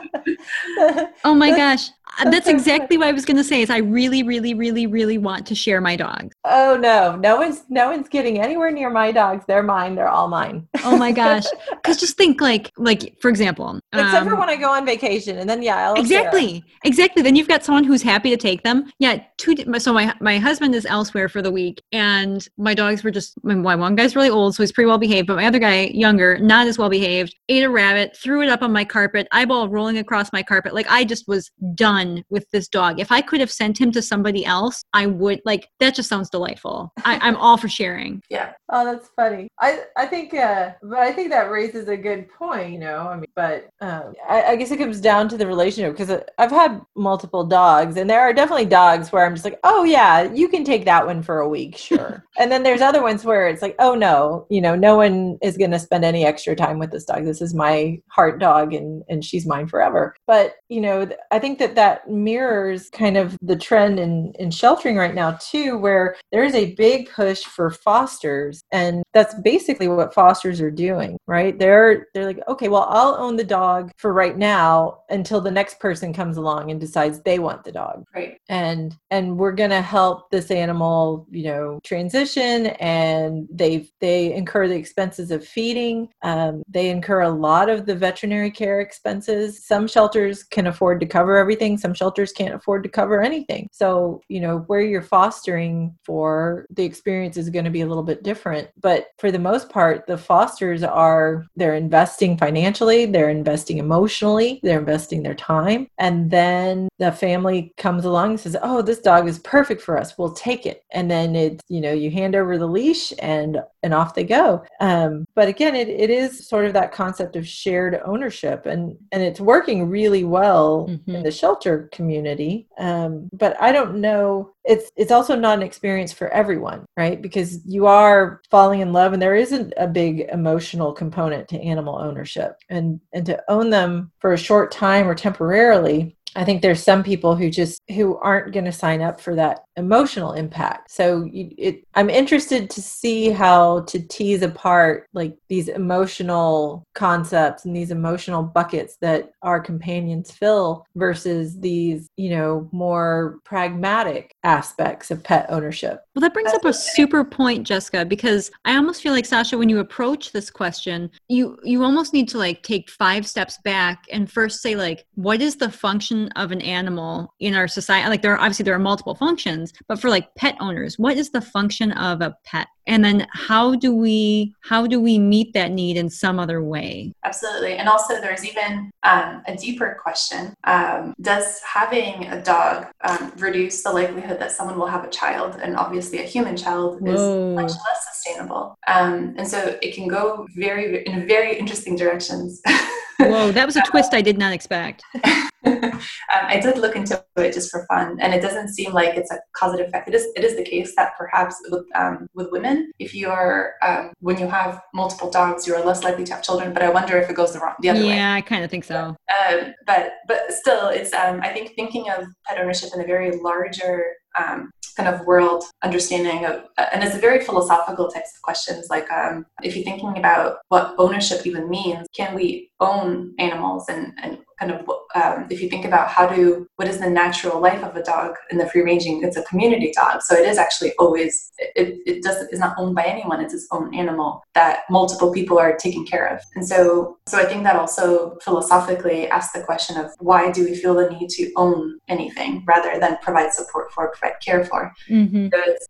[1.24, 1.90] Oh my gosh
[2.26, 3.62] that's exactly what I was going to say.
[3.62, 6.36] Is I really, really, really, really want to share my dogs.
[6.46, 9.46] Oh no, no one's no one's getting anywhere near my dogs.
[9.48, 9.96] They're mine.
[9.96, 10.68] They're all mine.
[10.84, 11.46] oh my gosh!
[11.70, 15.38] Because just think, like, like for example, except um, for when I go on vacation,
[15.38, 17.22] and then yeah, I'll exactly, exactly.
[17.22, 18.92] Then you've got someone who's happy to take them.
[19.00, 19.56] Yeah, two.
[19.80, 23.36] So my my husband is elsewhere for the week, and my dogs were just.
[23.44, 26.38] My one guy's really old, so he's pretty well behaved, but my other guy, younger,
[26.40, 29.98] not as well behaved, ate a rabbit, threw it up on my carpet, eyeball rolling
[29.98, 30.74] across my carpet.
[30.74, 31.97] Like I just was done
[32.30, 33.00] with this dog.
[33.00, 35.42] If I could have sent him to somebody else, I would.
[35.46, 36.92] Like that just sounds delightful.
[37.06, 38.22] I, I'm all for sharing.
[38.38, 38.54] Yeah.
[38.70, 39.48] Oh, that's funny.
[39.60, 42.74] I I think, uh, but I think that raises a good point.
[42.74, 45.96] You know, I mean, but um, I, I guess it comes down to the relationship
[45.96, 49.86] because I've had multiple dogs, and there are definitely dogs where I'm just like, oh
[49.86, 52.26] yeah, you can take that one for a week, sure.
[52.38, 55.58] and then there's other ones where it's like, oh no, you know, no one is
[55.58, 57.24] going to spend any extra time with this dog.
[57.24, 60.16] This is my heart dog, and and she's mine forever.
[60.28, 64.96] But you know, I think that that mirrors kind of the trend in in sheltering
[64.96, 70.14] right now too, where there is a big push for fosters, and that's basically what
[70.14, 71.58] fosters are doing, right?
[71.58, 75.80] They're they're like, okay, well, I'll own the dog for right now until the next
[75.80, 78.40] person comes along and decides they want the dog, right?
[78.50, 84.76] And and we're gonna help this animal, you know, transition, and they they incur the
[84.76, 86.10] expenses of feeding.
[86.22, 89.64] Um, they incur a lot of the veterinary care expenses.
[89.66, 91.77] Some shelters can afford to cover everything.
[91.78, 93.70] Some shelters can't afford to cover anything.
[93.72, 98.04] So you know where you're fostering for, the experience is going to be a little
[98.04, 103.78] bit different, but for the most part, the fosters are they're investing financially, they're investing
[103.78, 109.00] emotionally, they're investing their time, and then the family comes along and says, "Oh, this
[109.00, 110.18] dog is perfect for us.
[110.18, 113.94] We'll take it." And then it's you know you hand over the leash and and
[113.94, 114.64] off they go.
[114.80, 119.22] Um, but again, it, it is sort of that concept of shared ownership, and and
[119.22, 121.16] it's working really well mm-hmm.
[121.16, 122.68] in the shelter community.
[122.80, 127.66] Um, but I don't know it's it's also not an experience for everyone right because
[127.66, 132.58] you are falling in love and there isn't a big emotional component to animal ownership
[132.70, 137.04] and and to own them for a short time or temporarily I think there's some
[137.04, 140.92] people who just who aren't going to sign up for that emotional impact.
[140.92, 147.66] So you, it I'm interested to see how to tease apart like these emotional concepts
[147.66, 155.10] and these emotional buckets that our companions fill versus these, you know, more pragmatic aspects
[155.10, 156.04] of pet ownership.
[156.14, 159.70] Well, that brings up a super point, Jessica, because I almost feel like Sasha, when
[159.70, 164.32] you approach this question, you you almost need to like take five steps back and
[164.32, 168.08] first say like, what is the function of an animal in our society?
[168.08, 171.32] Like there are obviously there are multiple functions, but for like pet owners, what is
[171.32, 172.68] the function of a pet?
[172.88, 177.14] And then how do we how do we meet that need in some other way
[177.24, 183.32] absolutely and also there's even um, a deeper question um, does having a dog um,
[183.38, 187.20] reduce the likelihood that someone will have a child and obviously a human child is
[187.20, 187.54] Whoa.
[187.54, 192.62] much less sustainable um, and so it can go very in very interesting directions
[193.20, 195.04] Whoa, that was a twist I did not expect.
[195.66, 199.32] um, I did look into it just for fun, and it doesn't seem like it's
[199.32, 200.08] a causative effect.
[200.08, 200.28] It is.
[200.36, 204.38] It is the case that perhaps with um, with women, if you are um, when
[204.40, 206.74] you have multiple dogs, you are less likely to have children.
[206.74, 208.16] But I wonder if it goes the wrong the other yeah, way.
[208.16, 209.16] Yeah, I kind of think so.
[209.50, 211.14] Um, but but still, it's.
[211.14, 215.64] Um, I think thinking of pet ownership in a very larger um, kind of world
[215.84, 218.88] understanding of, and it's a very philosophical types of questions.
[218.90, 224.14] Like um, if you're thinking about what ownership even means, can we own animals and,
[224.22, 227.84] and kind of um, if you think about how do what is the natural life
[227.84, 230.22] of a dog in the free ranging it's a community dog.
[230.22, 233.68] So it is actually always it, it does it's not owned by anyone it's its
[233.72, 236.42] own animal that multiple people are taking care of.
[236.56, 240.76] And so so i think that also philosophically asks the question of why do we
[240.76, 244.94] feel the need to own anything rather than provide support for provide care for?
[245.10, 245.50] Mm-hmm.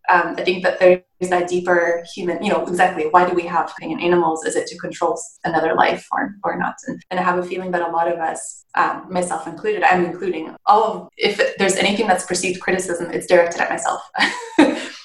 [0.09, 3.43] um, i think that there is that deeper human you know exactly why do we
[3.43, 4.45] have in animals?
[4.45, 6.75] Is it to control another life or, or not?
[6.87, 10.05] And, and i have a feeling that a lot of us um, myself included i'm
[10.05, 14.01] including all of if there's anything that's perceived criticism it's directed at myself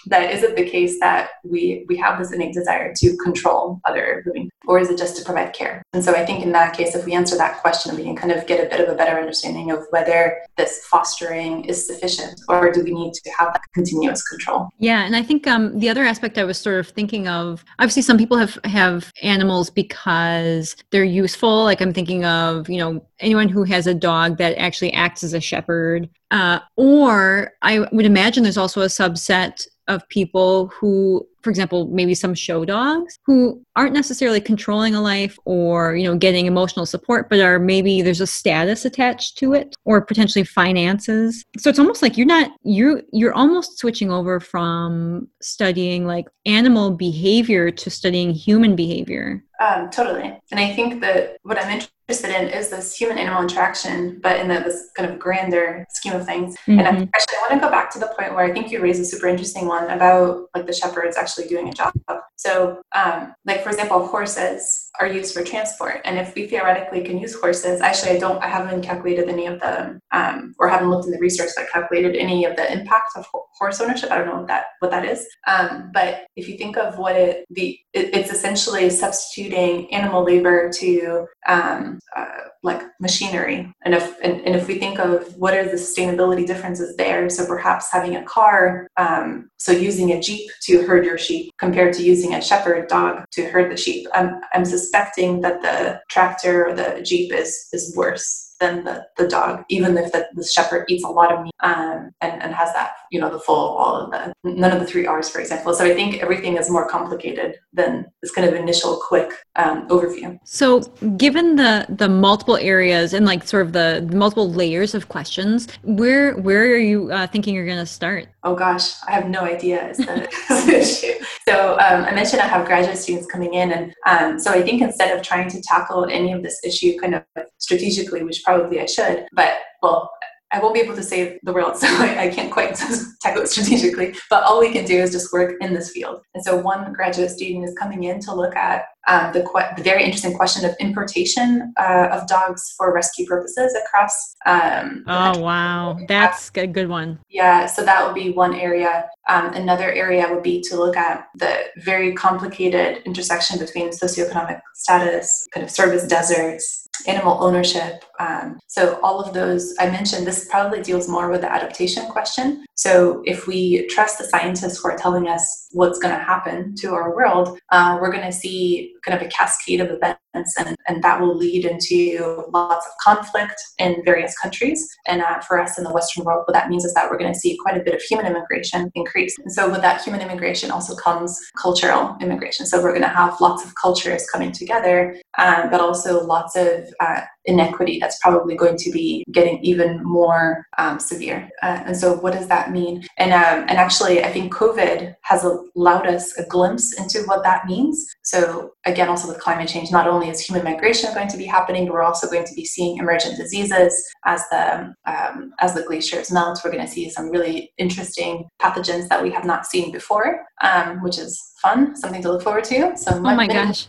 [0.07, 4.23] that is it the case that we we have this innate desire to control other
[4.27, 5.83] living or is it just to provide care?
[5.93, 8.33] And so i think in that case if we answer that question we can kind
[8.33, 12.71] of get a bit of a better understanding of whether this fostering is sufficient or
[12.73, 14.69] do we need to have that continuous control?
[14.79, 18.03] Yeah and i think um, the other aspect i was sort of thinking of obviously
[18.03, 21.65] some people have have animals because they're useful.
[21.65, 25.33] Like i'm thinking of you know anyone who has a dog that actually acts as
[25.33, 26.09] a shepherd.
[26.31, 32.15] Uh, or I would imagine there's also a subset of people who for example maybe
[32.15, 37.29] some show dogs who aren't necessarily controlling a life or you know getting emotional support
[37.29, 41.45] but are maybe there's a status attached to it or potentially finances.
[41.59, 46.91] So it's almost like you're not you're you're almost switching over from studying like animal
[46.91, 49.45] behavior to studying human behavior.
[49.61, 50.39] Um, totally.
[50.51, 54.41] And i think that what i'm interested interested in is this human animal interaction, but
[54.41, 56.57] in the, this kind of grander scheme of things.
[56.67, 56.81] Mm-hmm.
[56.81, 59.01] And actually, I want to go back to the point where I think you raised
[59.01, 61.93] a super interesting one about like the shepherds actually doing a job.
[62.37, 67.19] So, um, like for example, horses are used for transport, and if we theoretically can
[67.19, 71.07] use horses, actually, I don't, I haven't calculated any of the, um, or haven't looked
[71.07, 73.27] in the research that calculated any of the impact of
[73.59, 74.11] horse ownership.
[74.11, 75.27] I don't know what that what that is.
[75.47, 80.71] Um, but if you think of what it the it, it's essentially substituting animal labor
[80.73, 82.27] to um, uh,
[82.63, 83.73] like machinery.
[83.85, 87.47] And if and, and, if we think of what are the sustainability differences there so
[87.47, 92.03] perhaps having a car um, so using a jeep to herd your sheep compared to
[92.03, 96.75] using a shepherd dog to herd the sheep i'm, I'm suspecting that the tractor or
[96.75, 101.05] the jeep is is worse than the, the dog, even if the, the shepherd eats
[101.05, 104.11] a lot of meat um, and, and has that, you know, the full, all of
[104.13, 105.75] the, none of the three R's, for example.
[105.75, 107.91] So I think everything is more complicated than
[108.23, 110.39] this kind of initial quick um, overview.
[110.45, 110.81] So
[111.25, 115.67] given the, the multiple areas and like sort of the, the multiple layers of questions,
[115.83, 118.29] where, where are you uh, thinking you're going to start?
[118.45, 120.29] Oh gosh, I have no idea is the,
[120.77, 121.25] issue.
[121.49, 124.83] So um, I mentioned I have graduate students coming in and um, so I think
[124.83, 127.23] instead of trying to tackle any of this issue kind of
[127.59, 130.11] strategically, which probably I should, but well,
[130.53, 132.75] I won't be able to save the world, so I, I, can't quite
[133.21, 134.15] tackle it strategically.
[134.31, 136.23] But all we can do is just work in this field.
[136.35, 139.83] And so, one graduate student is coming in to look at um, the, que- the,
[139.83, 144.35] very interesting question of importation uh, of dogs for rescue purposes across.
[144.47, 145.99] Um, oh, wow.
[146.07, 147.19] That's a good one.
[147.29, 149.09] Yeah, so that would be one area.
[149.29, 155.49] Um, another area would be to look at the very complicated intersection between socioeconomic status,
[155.53, 160.81] kind of service deserts, animal ownership, Um, so all of those I mentioned, this probably
[160.81, 162.65] deals more with the adaptation question.
[162.75, 166.95] So if we trust the scientists who are telling us what's going to happen to
[166.95, 171.03] our world, uh, we're going to see kind of a cascade of events and, and
[171.03, 174.89] that will lead into lots of conflict in various countries.
[175.07, 177.33] And uh, for us in the Western world, what that means is that we're going
[177.33, 179.37] to see quite a bit of human immigration increase.
[179.39, 182.67] And so with that human immigration also comes cultural immigration.
[182.67, 186.93] So we're going to have lots of cultures coming together, um, but also lots of
[187.01, 191.49] uh, inequity that's probably going to be getting even more um, severe.
[191.63, 193.05] Uh, and so, what does that mean?
[193.19, 197.67] And um, and actually, I think COVID has allowed us a glimpse into what that
[197.67, 198.07] means.
[198.23, 201.87] So again, also with climate change, not only is human migration going to be happening,
[201.87, 203.93] but we're also going to be seeing emergent diseases
[204.25, 206.61] as the um, as the glaciers melt.
[206.65, 211.03] We're going to see some really interesting pathogens that we have not seen before, um,
[211.03, 212.97] which is fun, something to look forward to.
[212.97, 213.89] So, oh my gosh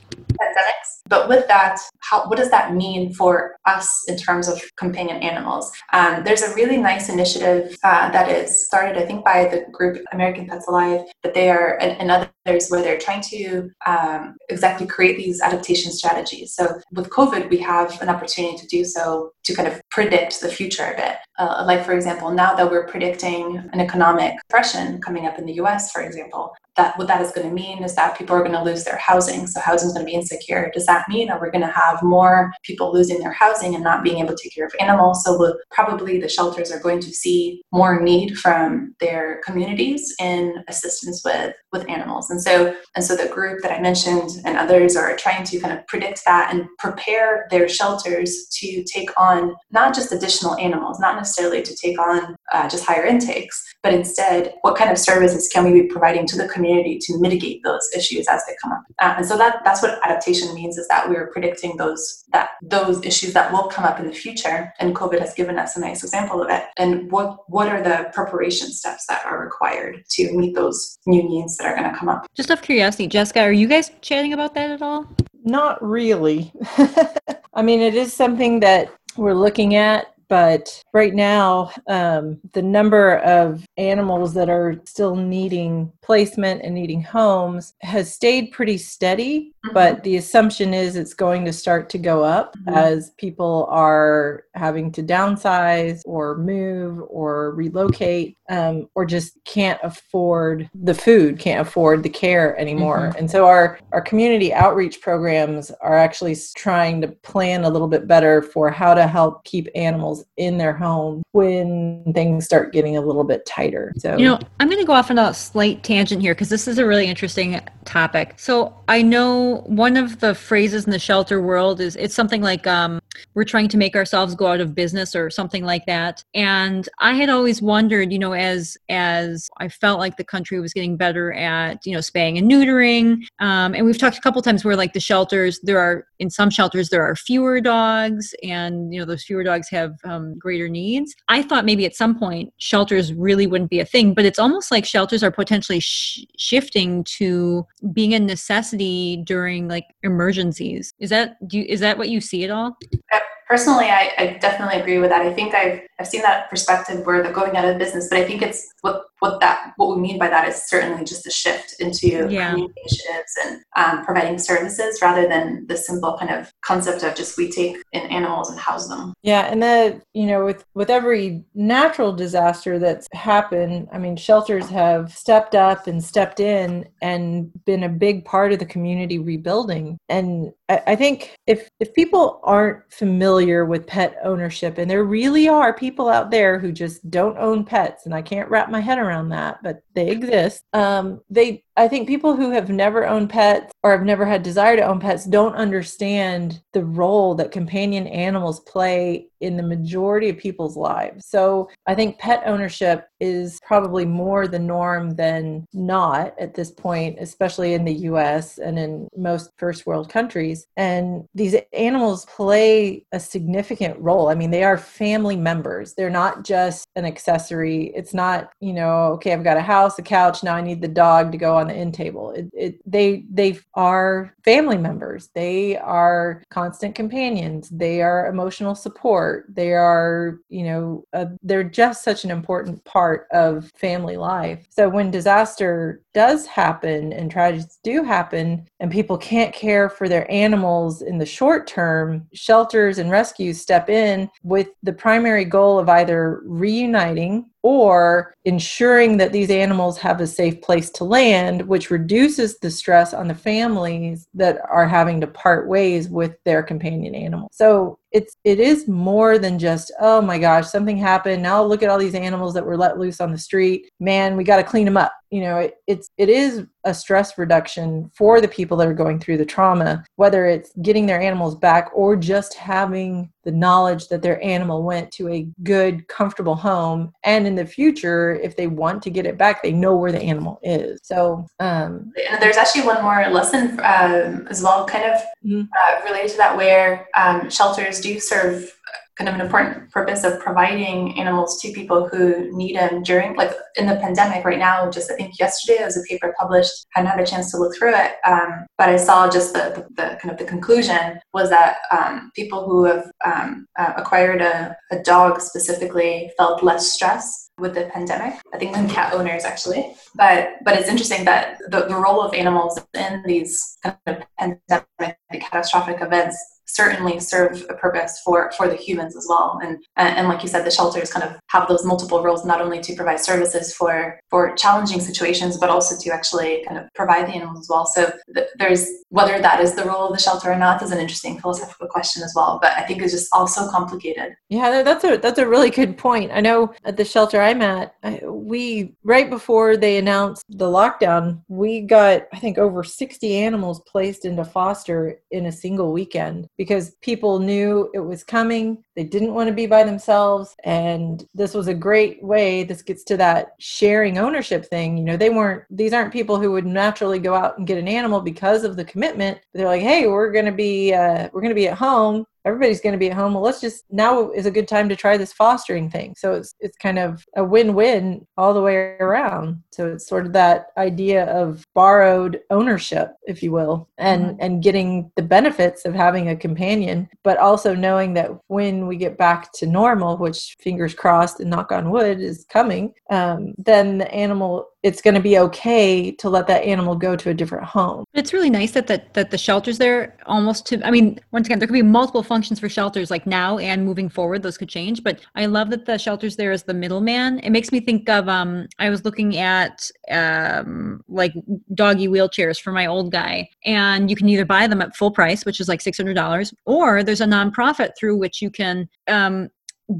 [0.53, 1.01] pandemics.
[1.07, 5.71] But with that, how, what does that mean for us in terms of companion animals?
[5.91, 10.03] Um, there's a really nice initiative uh, that is started, I think, by the group
[10.11, 12.11] American Pets Alive, but they are, and, and
[12.45, 16.53] others, where they're trying to um, exactly create these adaptation strategies.
[16.53, 20.49] So with COVID, we have an opportunity to do so to kind of predict the
[20.49, 21.15] future a bit.
[21.39, 25.53] Uh, like, for example, now that we're predicting an economic depression coming up in the
[25.53, 28.53] US, for example, that what that is going to mean is that people are going
[28.53, 29.45] to lose their housing.
[29.47, 30.71] So housing is going to be insecure.
[30.73, 34.03] Does that mean that we're going to have more people losing their housing and not
[34.03, 35.23] being able to take care of animals?
[35.23, 40.63] So we'll, probably the shelters are going to see more need from their communities in
[40.67, 42.29] assistance with with animals.
[42.29, 45.77] And so and so the group that I mentioned and others are trying to kind
[45.77, 51.15] of predict that and prepare their shelters to take on not just additional animals, not
[51.15, 55.65] necessarily to take on uh, just higher intakes, but instead what kind of services can
[55.65, 58.83] we be providing to the community community to mitigate those issues as they come up.
[58.99, 63.03] Uh, and so that that's what adaptation means is that we're predicting those that those
[63.05, 64.73] issues that will come up in the future.
[64.79, 66.63] And COVID has given us a nice example of it.
[66.77, 71.57] And what what are the preparation steps that are required to meet those new needs
[71.57, 72.27] that are going to come up?
[72.33, 75.07] Just out of curiosity, Jessica, are you guys chatting about that at all?
[75.43, 76.53] Not really.
[77.53, 83.17] I mean, it is something that we're looking at but right now um, the number
[83.17, 89.52] of animals that are still needing placement and needing homes has stayed pretty steady.
[89.71, 92.77] But the assumption is it's going to start to go up mm-hmm.
[92.77, 100.69] as people are having to downsize or move or relocate um, or just can't afford
[100.73, 103.17] the food can't afford the care anymore mm-hmm.
[103.17, 108.07] and so our our community outreach programs are actually trying to plan a little bit
[108.07, 113.01] better for how to help keep animals in their home when things start getting a
[113.01, 116.21] little bit tighter so you know i'm going to go off on a slight tangent
[116.21, 118.33] here because this is a really interesting topic.
[118.37, 122.65] So I know one of the phrases in the shelter world is it's something like
[122.67, 122.99] um,
[123.33, 126.23] we're trying to make ourselves go out of business or something like that.
[126.33, 130.73] And I had always wondered, you know, as as I felt like the country was
[130.73, 134.63] getting better at you know spaying and neutering, um, and we've talked a couple times
[134.63, 138.99] where like the shelters there are in some shelters there are fewer dogs, and you
[138.99, 141.15] know those fewer dogs have um, greater needs.
[141.29, 144.71] I thought maybe at some point shelters really wouldn't be a thing, but it's almost
[144.71, 150.93] like shelters are potentially sh- shifting to being a necessity during like emergencies.
[150.99, 152.77] Is that do you, is that what you see at all?
[153.11, 155.21] Uh, personally, I, I, definitely agree with that.
[155.21, 158.25] I think I've I've seen that perspective where they're going out of business, but I
[158.25, 161.75] think it's what what that what we mean by that is certainly just a shift
[161.79, 162.51] into yeah.
[162.51, 167.37] community initiatives and um, providing services rather than the simple kind of concept of just
[167.37, 169.13] we take in animals and house them.
[169.23, 174.69] Yeah, and that you know with with every natural disaster that's happened, I mean shelters
[174.69, 179.97] have stepped up and stepped in and been a big part of the community rebuilding.
[180.09, 185.73] And I, think if if people aren't familiar with pet ownership, and there really are
[185.73, 189.29] people out there who just don't own pets, and I can't wrap my head around
[189.29, 190.63] that, but they exist.
[190.71, 194.75] Um, they I think people who have never owned pets or have never had desire
[194.75, 200.37] to own pets don't understand the role that companion animals play in the majority of
[200.37, 201.27] people's lives.
[201.27, 207.17] So I think pet ownership is probably more the norm than not at this point,
[207.19, 210.65] especially in the US and in most first world countries.
[210.77, 214.29] And these animals play a significant role.
[214.29, 215.93] I mean, they are family members.
[215.93, 217.91] They're not just an accessory.
[217.95, 220.87] It's not, you know, okay, I've got a house, a couch, now I need the
[220.87, 222.31] dog to go on the end table.
[222.31, 225.29] It, it, they they are family members.
[225.33, 227.69] They are constant companions.
[227.69, 229.45] They are emotional support.
[229.49, 231.05] They are, you know,
[231.41, 234.65] they're just such an important part of family life.
[234.69, 240.29] So when disaster does happen and tragedies do happen and people can't care for their
[240.31, 245.89] animals in the short term, shelters and rescues step in with the primary goal of
[245.89, 252.59] either reuniting or ensuring that these animals have a safe place to land, which reduces
[252.59, 257.47] the stress on the families that are having to part ways with their companion animal.
[257.51, 261.41] So it's it is more than just oh my gosh something happened.
[261.41, 263.89] Now look at all these animals that were let loose on the street.
[263.99, 265.11] Man we got to clean them up.
[265.31, 269.19] You know it, it's it is a stress reduction for the people that are going
[269.19, 274.21] through the trauma whether it's getting their animals back or just having the knowledge that
[274.21, 277.11] their animal went to a good comfortable home.
[277.23, 280.21] And in the future if they want to get it back they know where the
[280.21, 280.99] animal is.
[281.03, 285.61] So um and there's actually one more lesson um, as well kind of mm-hmm.
[285.61, 288.71] uh, related to that where um, shelters do serve
[289.17, 293.51] kind of an important purpose of providing animals to people who need them during like
[293.75, 296.99] in the pandemic right now just i think yesterday there was a paper published i
[296.99, 300.01] hadn't had a chance to look through it um, but i saw just the, the,
[300.01, 304.75] the, kind of the conclusion was that um, people who have um, uh, acquired a,
[304.91, 309.93] a dog specifically felt less stress with the pandemic i think than cat owners actually.
[310.15, 315.17] But but it's interesting that the, the role of animals in these kind of pandemic
[315.31, 319.59] catastrophic events certainly serve a purpose for for the humans as well.
[319.63, 322.79] And and like you said the shelters kind of have those multiple roles not only
[322.81, 327.33] to provide services for for challenging situations but also to actually kind of provide the
[327.33, 327.85] animals as well.
[327.85, 330.99] So th- there's whether that is the role of the shelter or not is an
[330.99, 334.35] interesting philosophical question as well but i think it's just also complicated.
[334.49, 336.31] Yeah that's a that's a really good point.
[336.33, 341.81] I know at the shelter i'm at we right before they announced the lockdown we
[341.81, 347.39] got i think over 60 animals placed into foster in a single weekend because people
[347.39, 348.83] knew it was coming.
[348.95, 350.55] They didn't want to be by themselves.
[350.63, 352.63] And this was a great way.
[352.63, 354.97] This gets to that sharing ownership thing.
[354.97, 357.87] You know, they weren't, these aren't people who would naturally go out and get an
[357.87, 359.39] animal because of the commitment.
[359.53, 362.81] They're like, hey, we're going to be, uh, we're going to be at home everybody's
[362.81, 363.33] going to be at home.
[363.33, 366.15] Well, let's just now is a good time to try this fostering thing.
[366.17, 369.63] So it's it's kind of a win-win all the way around.
[369.71, 374.37] So it's sort of that idea of borrowed ownership, if you will, and mm-hmm.
[374.41, 379.17] and getting the benefits of having a companion, but also knowing that when we get
[379.17, 384.11] back to normal, which fingers crossed and knock on wood is coming, um, then the
[384.13, 388.03] animal it's going to be okay to let that animal go to a different home.
[388.13, 391.59] It's really nice that that, that the shelters there almost to I mean once again
[391.59, 395.03] there could be multiple functions for shelters like now and moving forward those could change
[395.03, 397.37] but I love that the shelters there is the middleman.
[397.41, 401.33] It makes me think of um I was looking at um like
[401.75, 405.45] doggy wheelchairs for my old guy and you can either buy them at full price
[405.45, 409.49] which is like $600 or there's a nonprofit through which you can um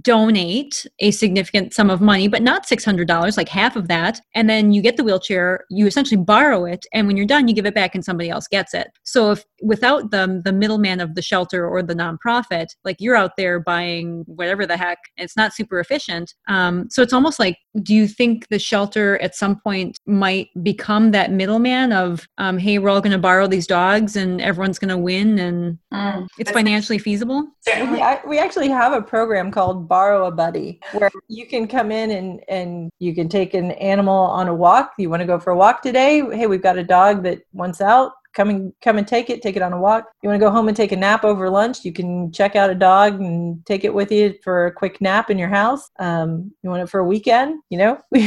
[0.02, 4.22] donate a significant sum of money, but not $600, like half of that.
[4.34, 6.86] And then you get the wheelchair, you essentially borrow it.
[6.94, 8.88] And when you're done, you give it back and somebody else gets it.
[9.04, 13.32] So if without the, the middleman of the shelter or the nonprofit, like you're out
[13.38, 16.34] there buying whatever the heck, it's not super efficient.
[16.48, 21.12] Um, so it's almost like, do you think the shelter at some point might become
[21.12, 24.90] that middleman of, um, hey, we're all going to borrow these dogs and everyone's going
[24.90, 27.48] to win and mm, it's financially feasible?
[27.68, 32.12] We, we actually have a program called borrow a buddy where you can come in
[32.12, 34.94] and and you can take an animal on a walk.
[34.98, 36.22] You want to go for a walk today?
[36.36, 39.56] Hey we've got a dog that wants out come and come and take it take
[39.56, 41.86] it on a walk you want to go home and take a nap over lunch
[41.86, 45.30] you can check out a dog and take it with you for a quick nap
[45.30, 47.98] in your house um, you want it for a weekend you know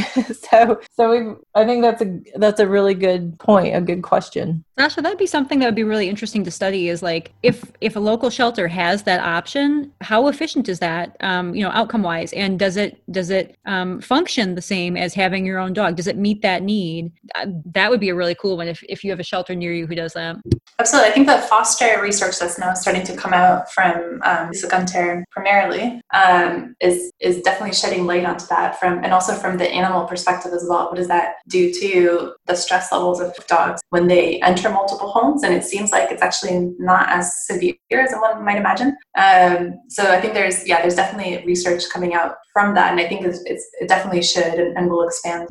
[0.51, 4.65] so so we i think that's a that's a really good point a good question
[4.79, 6.91] Sasha, that'd be something that would be really interesting to study.
[6.91, 11.17] Is like if if a local shelter has that option, how efficient is that?
[11.21, 15.15] Um, you know, outcome wise, and does it does it um, function the same as
[15.15, 15.97] having your own dog?
[15.97, 17.11] Does it meet that need?
[17.73, 19.87] That would be a really cool one if if you have a shelter near you
[19.87, 20.37] who does that.
[20.79, 24.69] Absolutely, I think the foster research that's now starting to come out from um, Lisa
[24.69, 29.69] Gunter primarily um, is is definitely shedding light onto that from and also from the
[29.69, 30.87] animal perspective as well.
[30.89, 35.43] What does that do to the stress levels of dogs when they enter multiple homes,
[35.43, 38.97] and it seems like it's actually not as severe as one might imagine.
[39.17, 43.09] Um, so I think there's yeah, there's definitely research coming out from that, and I
[43.09, 45.49] think it's, it's it definitely should and, and will expand.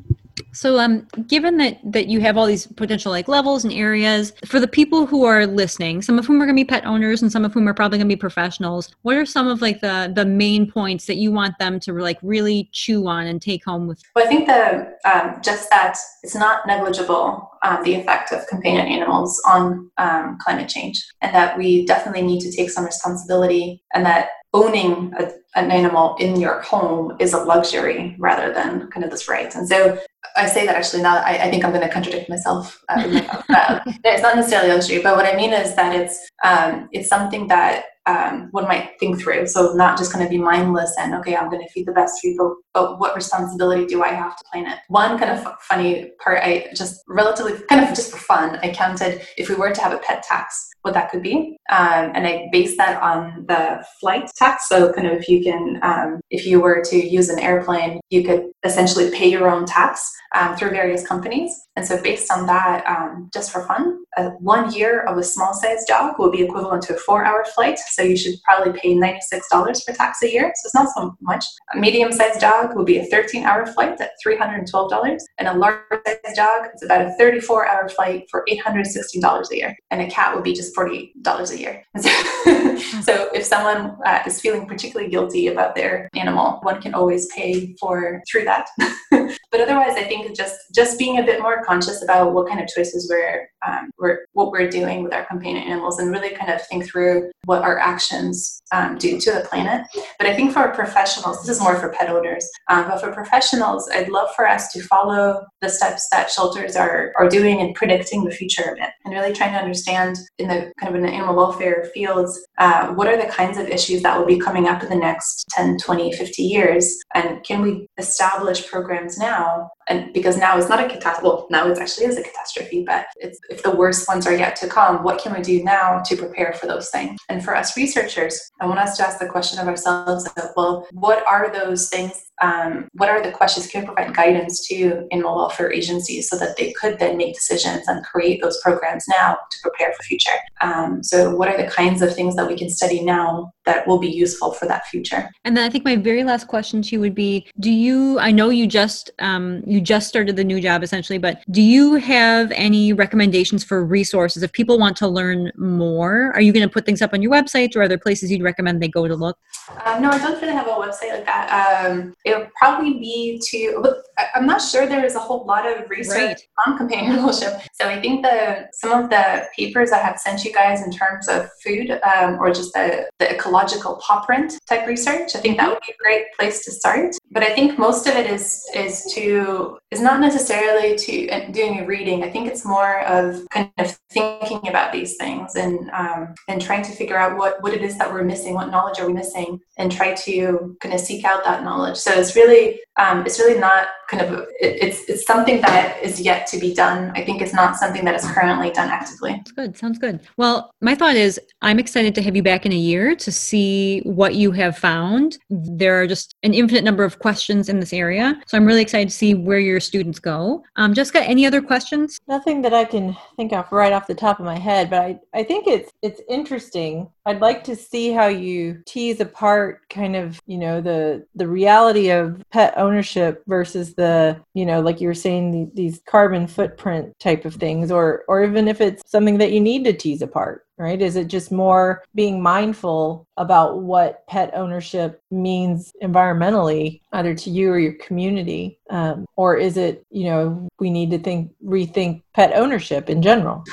[0.52, 4.60] So, um, given that that you have all these potential like levels and areas for
[4.60, 7.32] the people who are listening, some of whom are going to be pet owners and
[7.32, 10.12] some of whom are probably going to be professionals, what are some of like the
[10.14, 13.88] the main points that you want them to like really chew on and take home
[13.88, 14.02] with?
[14.16, 18.88] Well, I think the um, just that it's not negligible um, the effect of companion
[18.88, 24.06] animals on um, climate change, and that we definitely need to take some responsibility, and
[24.06, 29.12] that owning a, an animal in your home is a luxury rather than kind of
[29.12, 29.54] this right.
[29.56, 29.98] And so
[30.36, 32.84] I say that actually now I, I think I'm going to contradict myself.
[32.90, 37.08] Uh, uh, it's not necessarily luxury, but what I mean is that it's um, it's
[37.08, 39.48] something that um, one might think through.
[39.48, 42.22] So not just kind of be mindless and okay, I'm going to feed the best
[42.22, 44.80] food, but, what responsibility do I have to play in it?
[44.90, 49.26] One kind of funny part, I just relatively kind of just for fun, I counted
[49.38, 52.50] if we were to have a pet tax, what that could be, um, and I
[52.52, 54.68] based that on the flight tax.
[54.68, 58.24] So kind of if you can, um, if you were to use an airplane, you
[58.24, 61.52] could essentially pay your own tax um, through various companies.
[61.76, 65.54] And so based on that, um, just for fun, uh, one year of a small
[65.54, 68.96] sized dog will be equivalent to a four hour flight so you should probably pay
[68.96, 70.52] $96 for tax a year.
[70.56, 71.46] So it's not so much.
[71.74, 75.20] A medium sized dog will be a 13 hour flight at $312.
[75.38, 79.76] And a large sized dog, it's about a 34 hour flight for $816 a year.
[79.92, 81.84] And a cat would be just $48 a year.
[82.06, 87.28] So, so if someone uh, is feeling particularly guilty about their animal, one can always
[87.28, 88.68] pay for through that.
[89.12, 92.68] but otherwise, I think just just being a bit more conscious about what kind of
[92.68, 96.66] choices we're, um, we're what we're doing with our companion animals, and really kind of
[96.68, 99.86] think through what our actions um, do to the planet.
[100.18, 103.90] But I think for professionals, this is more for pet owners, um, but for professionals,
[103.94, 108.24] I'd love for us to follow the steps that shelters are, are doing in predicting
[108.24, 111.14] the future of it and really trying to understand in the kind of in the
[111.14, 114.84] animal welfare fields, uh, what are the kinds of issues that will be coming up
[114.84, 117.00] in the next 10, 20, 50 years?
[117.14, 121.68] And can we establish programs now and because now it's not a catastrophe well now
[121.68, 125.22] it actually is a catastrophe but if the worst ones are yet to come what
[125.22, 127.20] can we do now to prepare for those things?
[127.30, 131.26] And for us researchers i want us to ask the question of ourselves well what
[131.28, 135.72] are those things um, what are the questions can we provide guidance to animal welfare
[135.72, 139.94] agencies so that they could then make decisions and create those programs now to prepare
[139.94, 140.32] for future?
[140.62, 144.00] Um, so what are the kinds of things that we can study now that will
[144.00, 145.30] be useful for that future?
[145.44, 148.32] And then i think my very last question to you would be do you i
[148.32, 152.52] know you just um, you just started the new job essentially but do you have
[152.52, 154.44] any recommendations for resources?
[154.44, 157.32] If people want to learn more are you going to put things up on your
[157.32, 159.38] website or other places you'd recommend they go to look?
[159.86, 161.86] Um, no i don't really have a website like that.
[161.86, 163.96] Um, it would probably be to
[164.34, 166.48] i'm not sure there is a whole lot of research right.
[166.66, 167.62] on companionship.
[167.74, 171.28] So i think the some of the papers i have sent you guys in terms
[171.28, 175.70] of food um, or just the, the ecological paw print type research i think that
[175.70, 177.16] would be a great place to start.
[177.32, 181.80] But i think most of it is is to is not necessarily to uh, doing
[181.80, 182.24] a reading.
[182.24, 186.84] I think it's more of kind of thinking about these things and um, and trying
[186.84, 189.60] to figure out what what it is that we're missing what knowledge are we missing
[189.78, 191.98] and try to kind of seek out that knowledge.
[191.98, 196.22] So it's really um, it's really not kind of it, it's it's something that is
[196.22, 197.12] yet to be done.
[197.16, 199.32] I think it's not something that is currently done actively.
[199.32, 200.20] That's good sounds good.
[200.38, 204.02] Well my thought is i'm excited to have you back in a year to see
[204.02, 205.38] what you have found.
[205.50, 209.10] There are just an infinite number of questions in this area so i'm really excited
[209.10, 210.64] to see where your students go.
[210.76, 212.20] Um, jessica any other questions?
[212.28, 215.20] Nothing that i can think of right off the top of my head but i,
[215.34, 217.10] I think it's it's interesting.
[217.26, 222.12] I'd like to see how you tease apart kind of you know the the reality
[222.12, 227.14] of pet ownership versus the you know like you were saying the, these carbon footprint
[227.20, 230.66] type of things or or even if it's something that you need to tease apart
[230.78, 231.02] right?
[231.02, 237.72] Is it just more being mindful about what pet ownership means environmentally either to you
[237.72, 238.80] or your community?
[238.90, 243.64] Um, or is it you know we need to think rethink pet ownership in general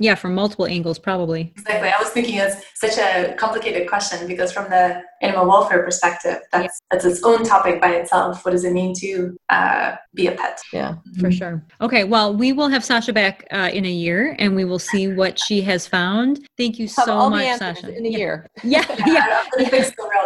[0.00, 1.52] yeah, from multiple angles, probably.
[1.56, 1.88] Exactly.
[1.88, 6.64] I was thinking it's such a complicated question because from the animal welfare perspective, that's
[6.64, 6.68] yeah.
[6.90, 8.44] that's its own topic by itself.
[8.44, 10.60] What does it mean to uh, be a pet?
[10.72, 11.20] Yeah, mm-hmm.
[11.20, 11.64] for sure.
[11.80, 15.08] Okay, well, we will have Sasha back uh, in a year, and we will see
[15.08, 16.46] what she has found.
[16.56, 17.94] Thank you so much, Sasha.
[17.96, 18.18] In a yeah.
[18.18, 18.46] year.
[18.68, 19.42] Yeah, yeah.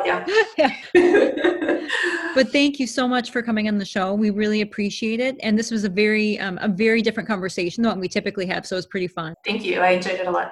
[0.05, 0.25] yeah.
[0.59, 0.77] yeah.
[0.95, 1.89] yeah.
[2.35, 4.14] but thank you so much for coming on the show.
[4.14, 7.93] We really appreciate it, and this was a very um, a very different conversation than
[7.93, 9.35] what we typically have, so it was pretty fun.
[9.63, 9.81] Thank you.
[9.81, 10.51] I enjoyed it a lot.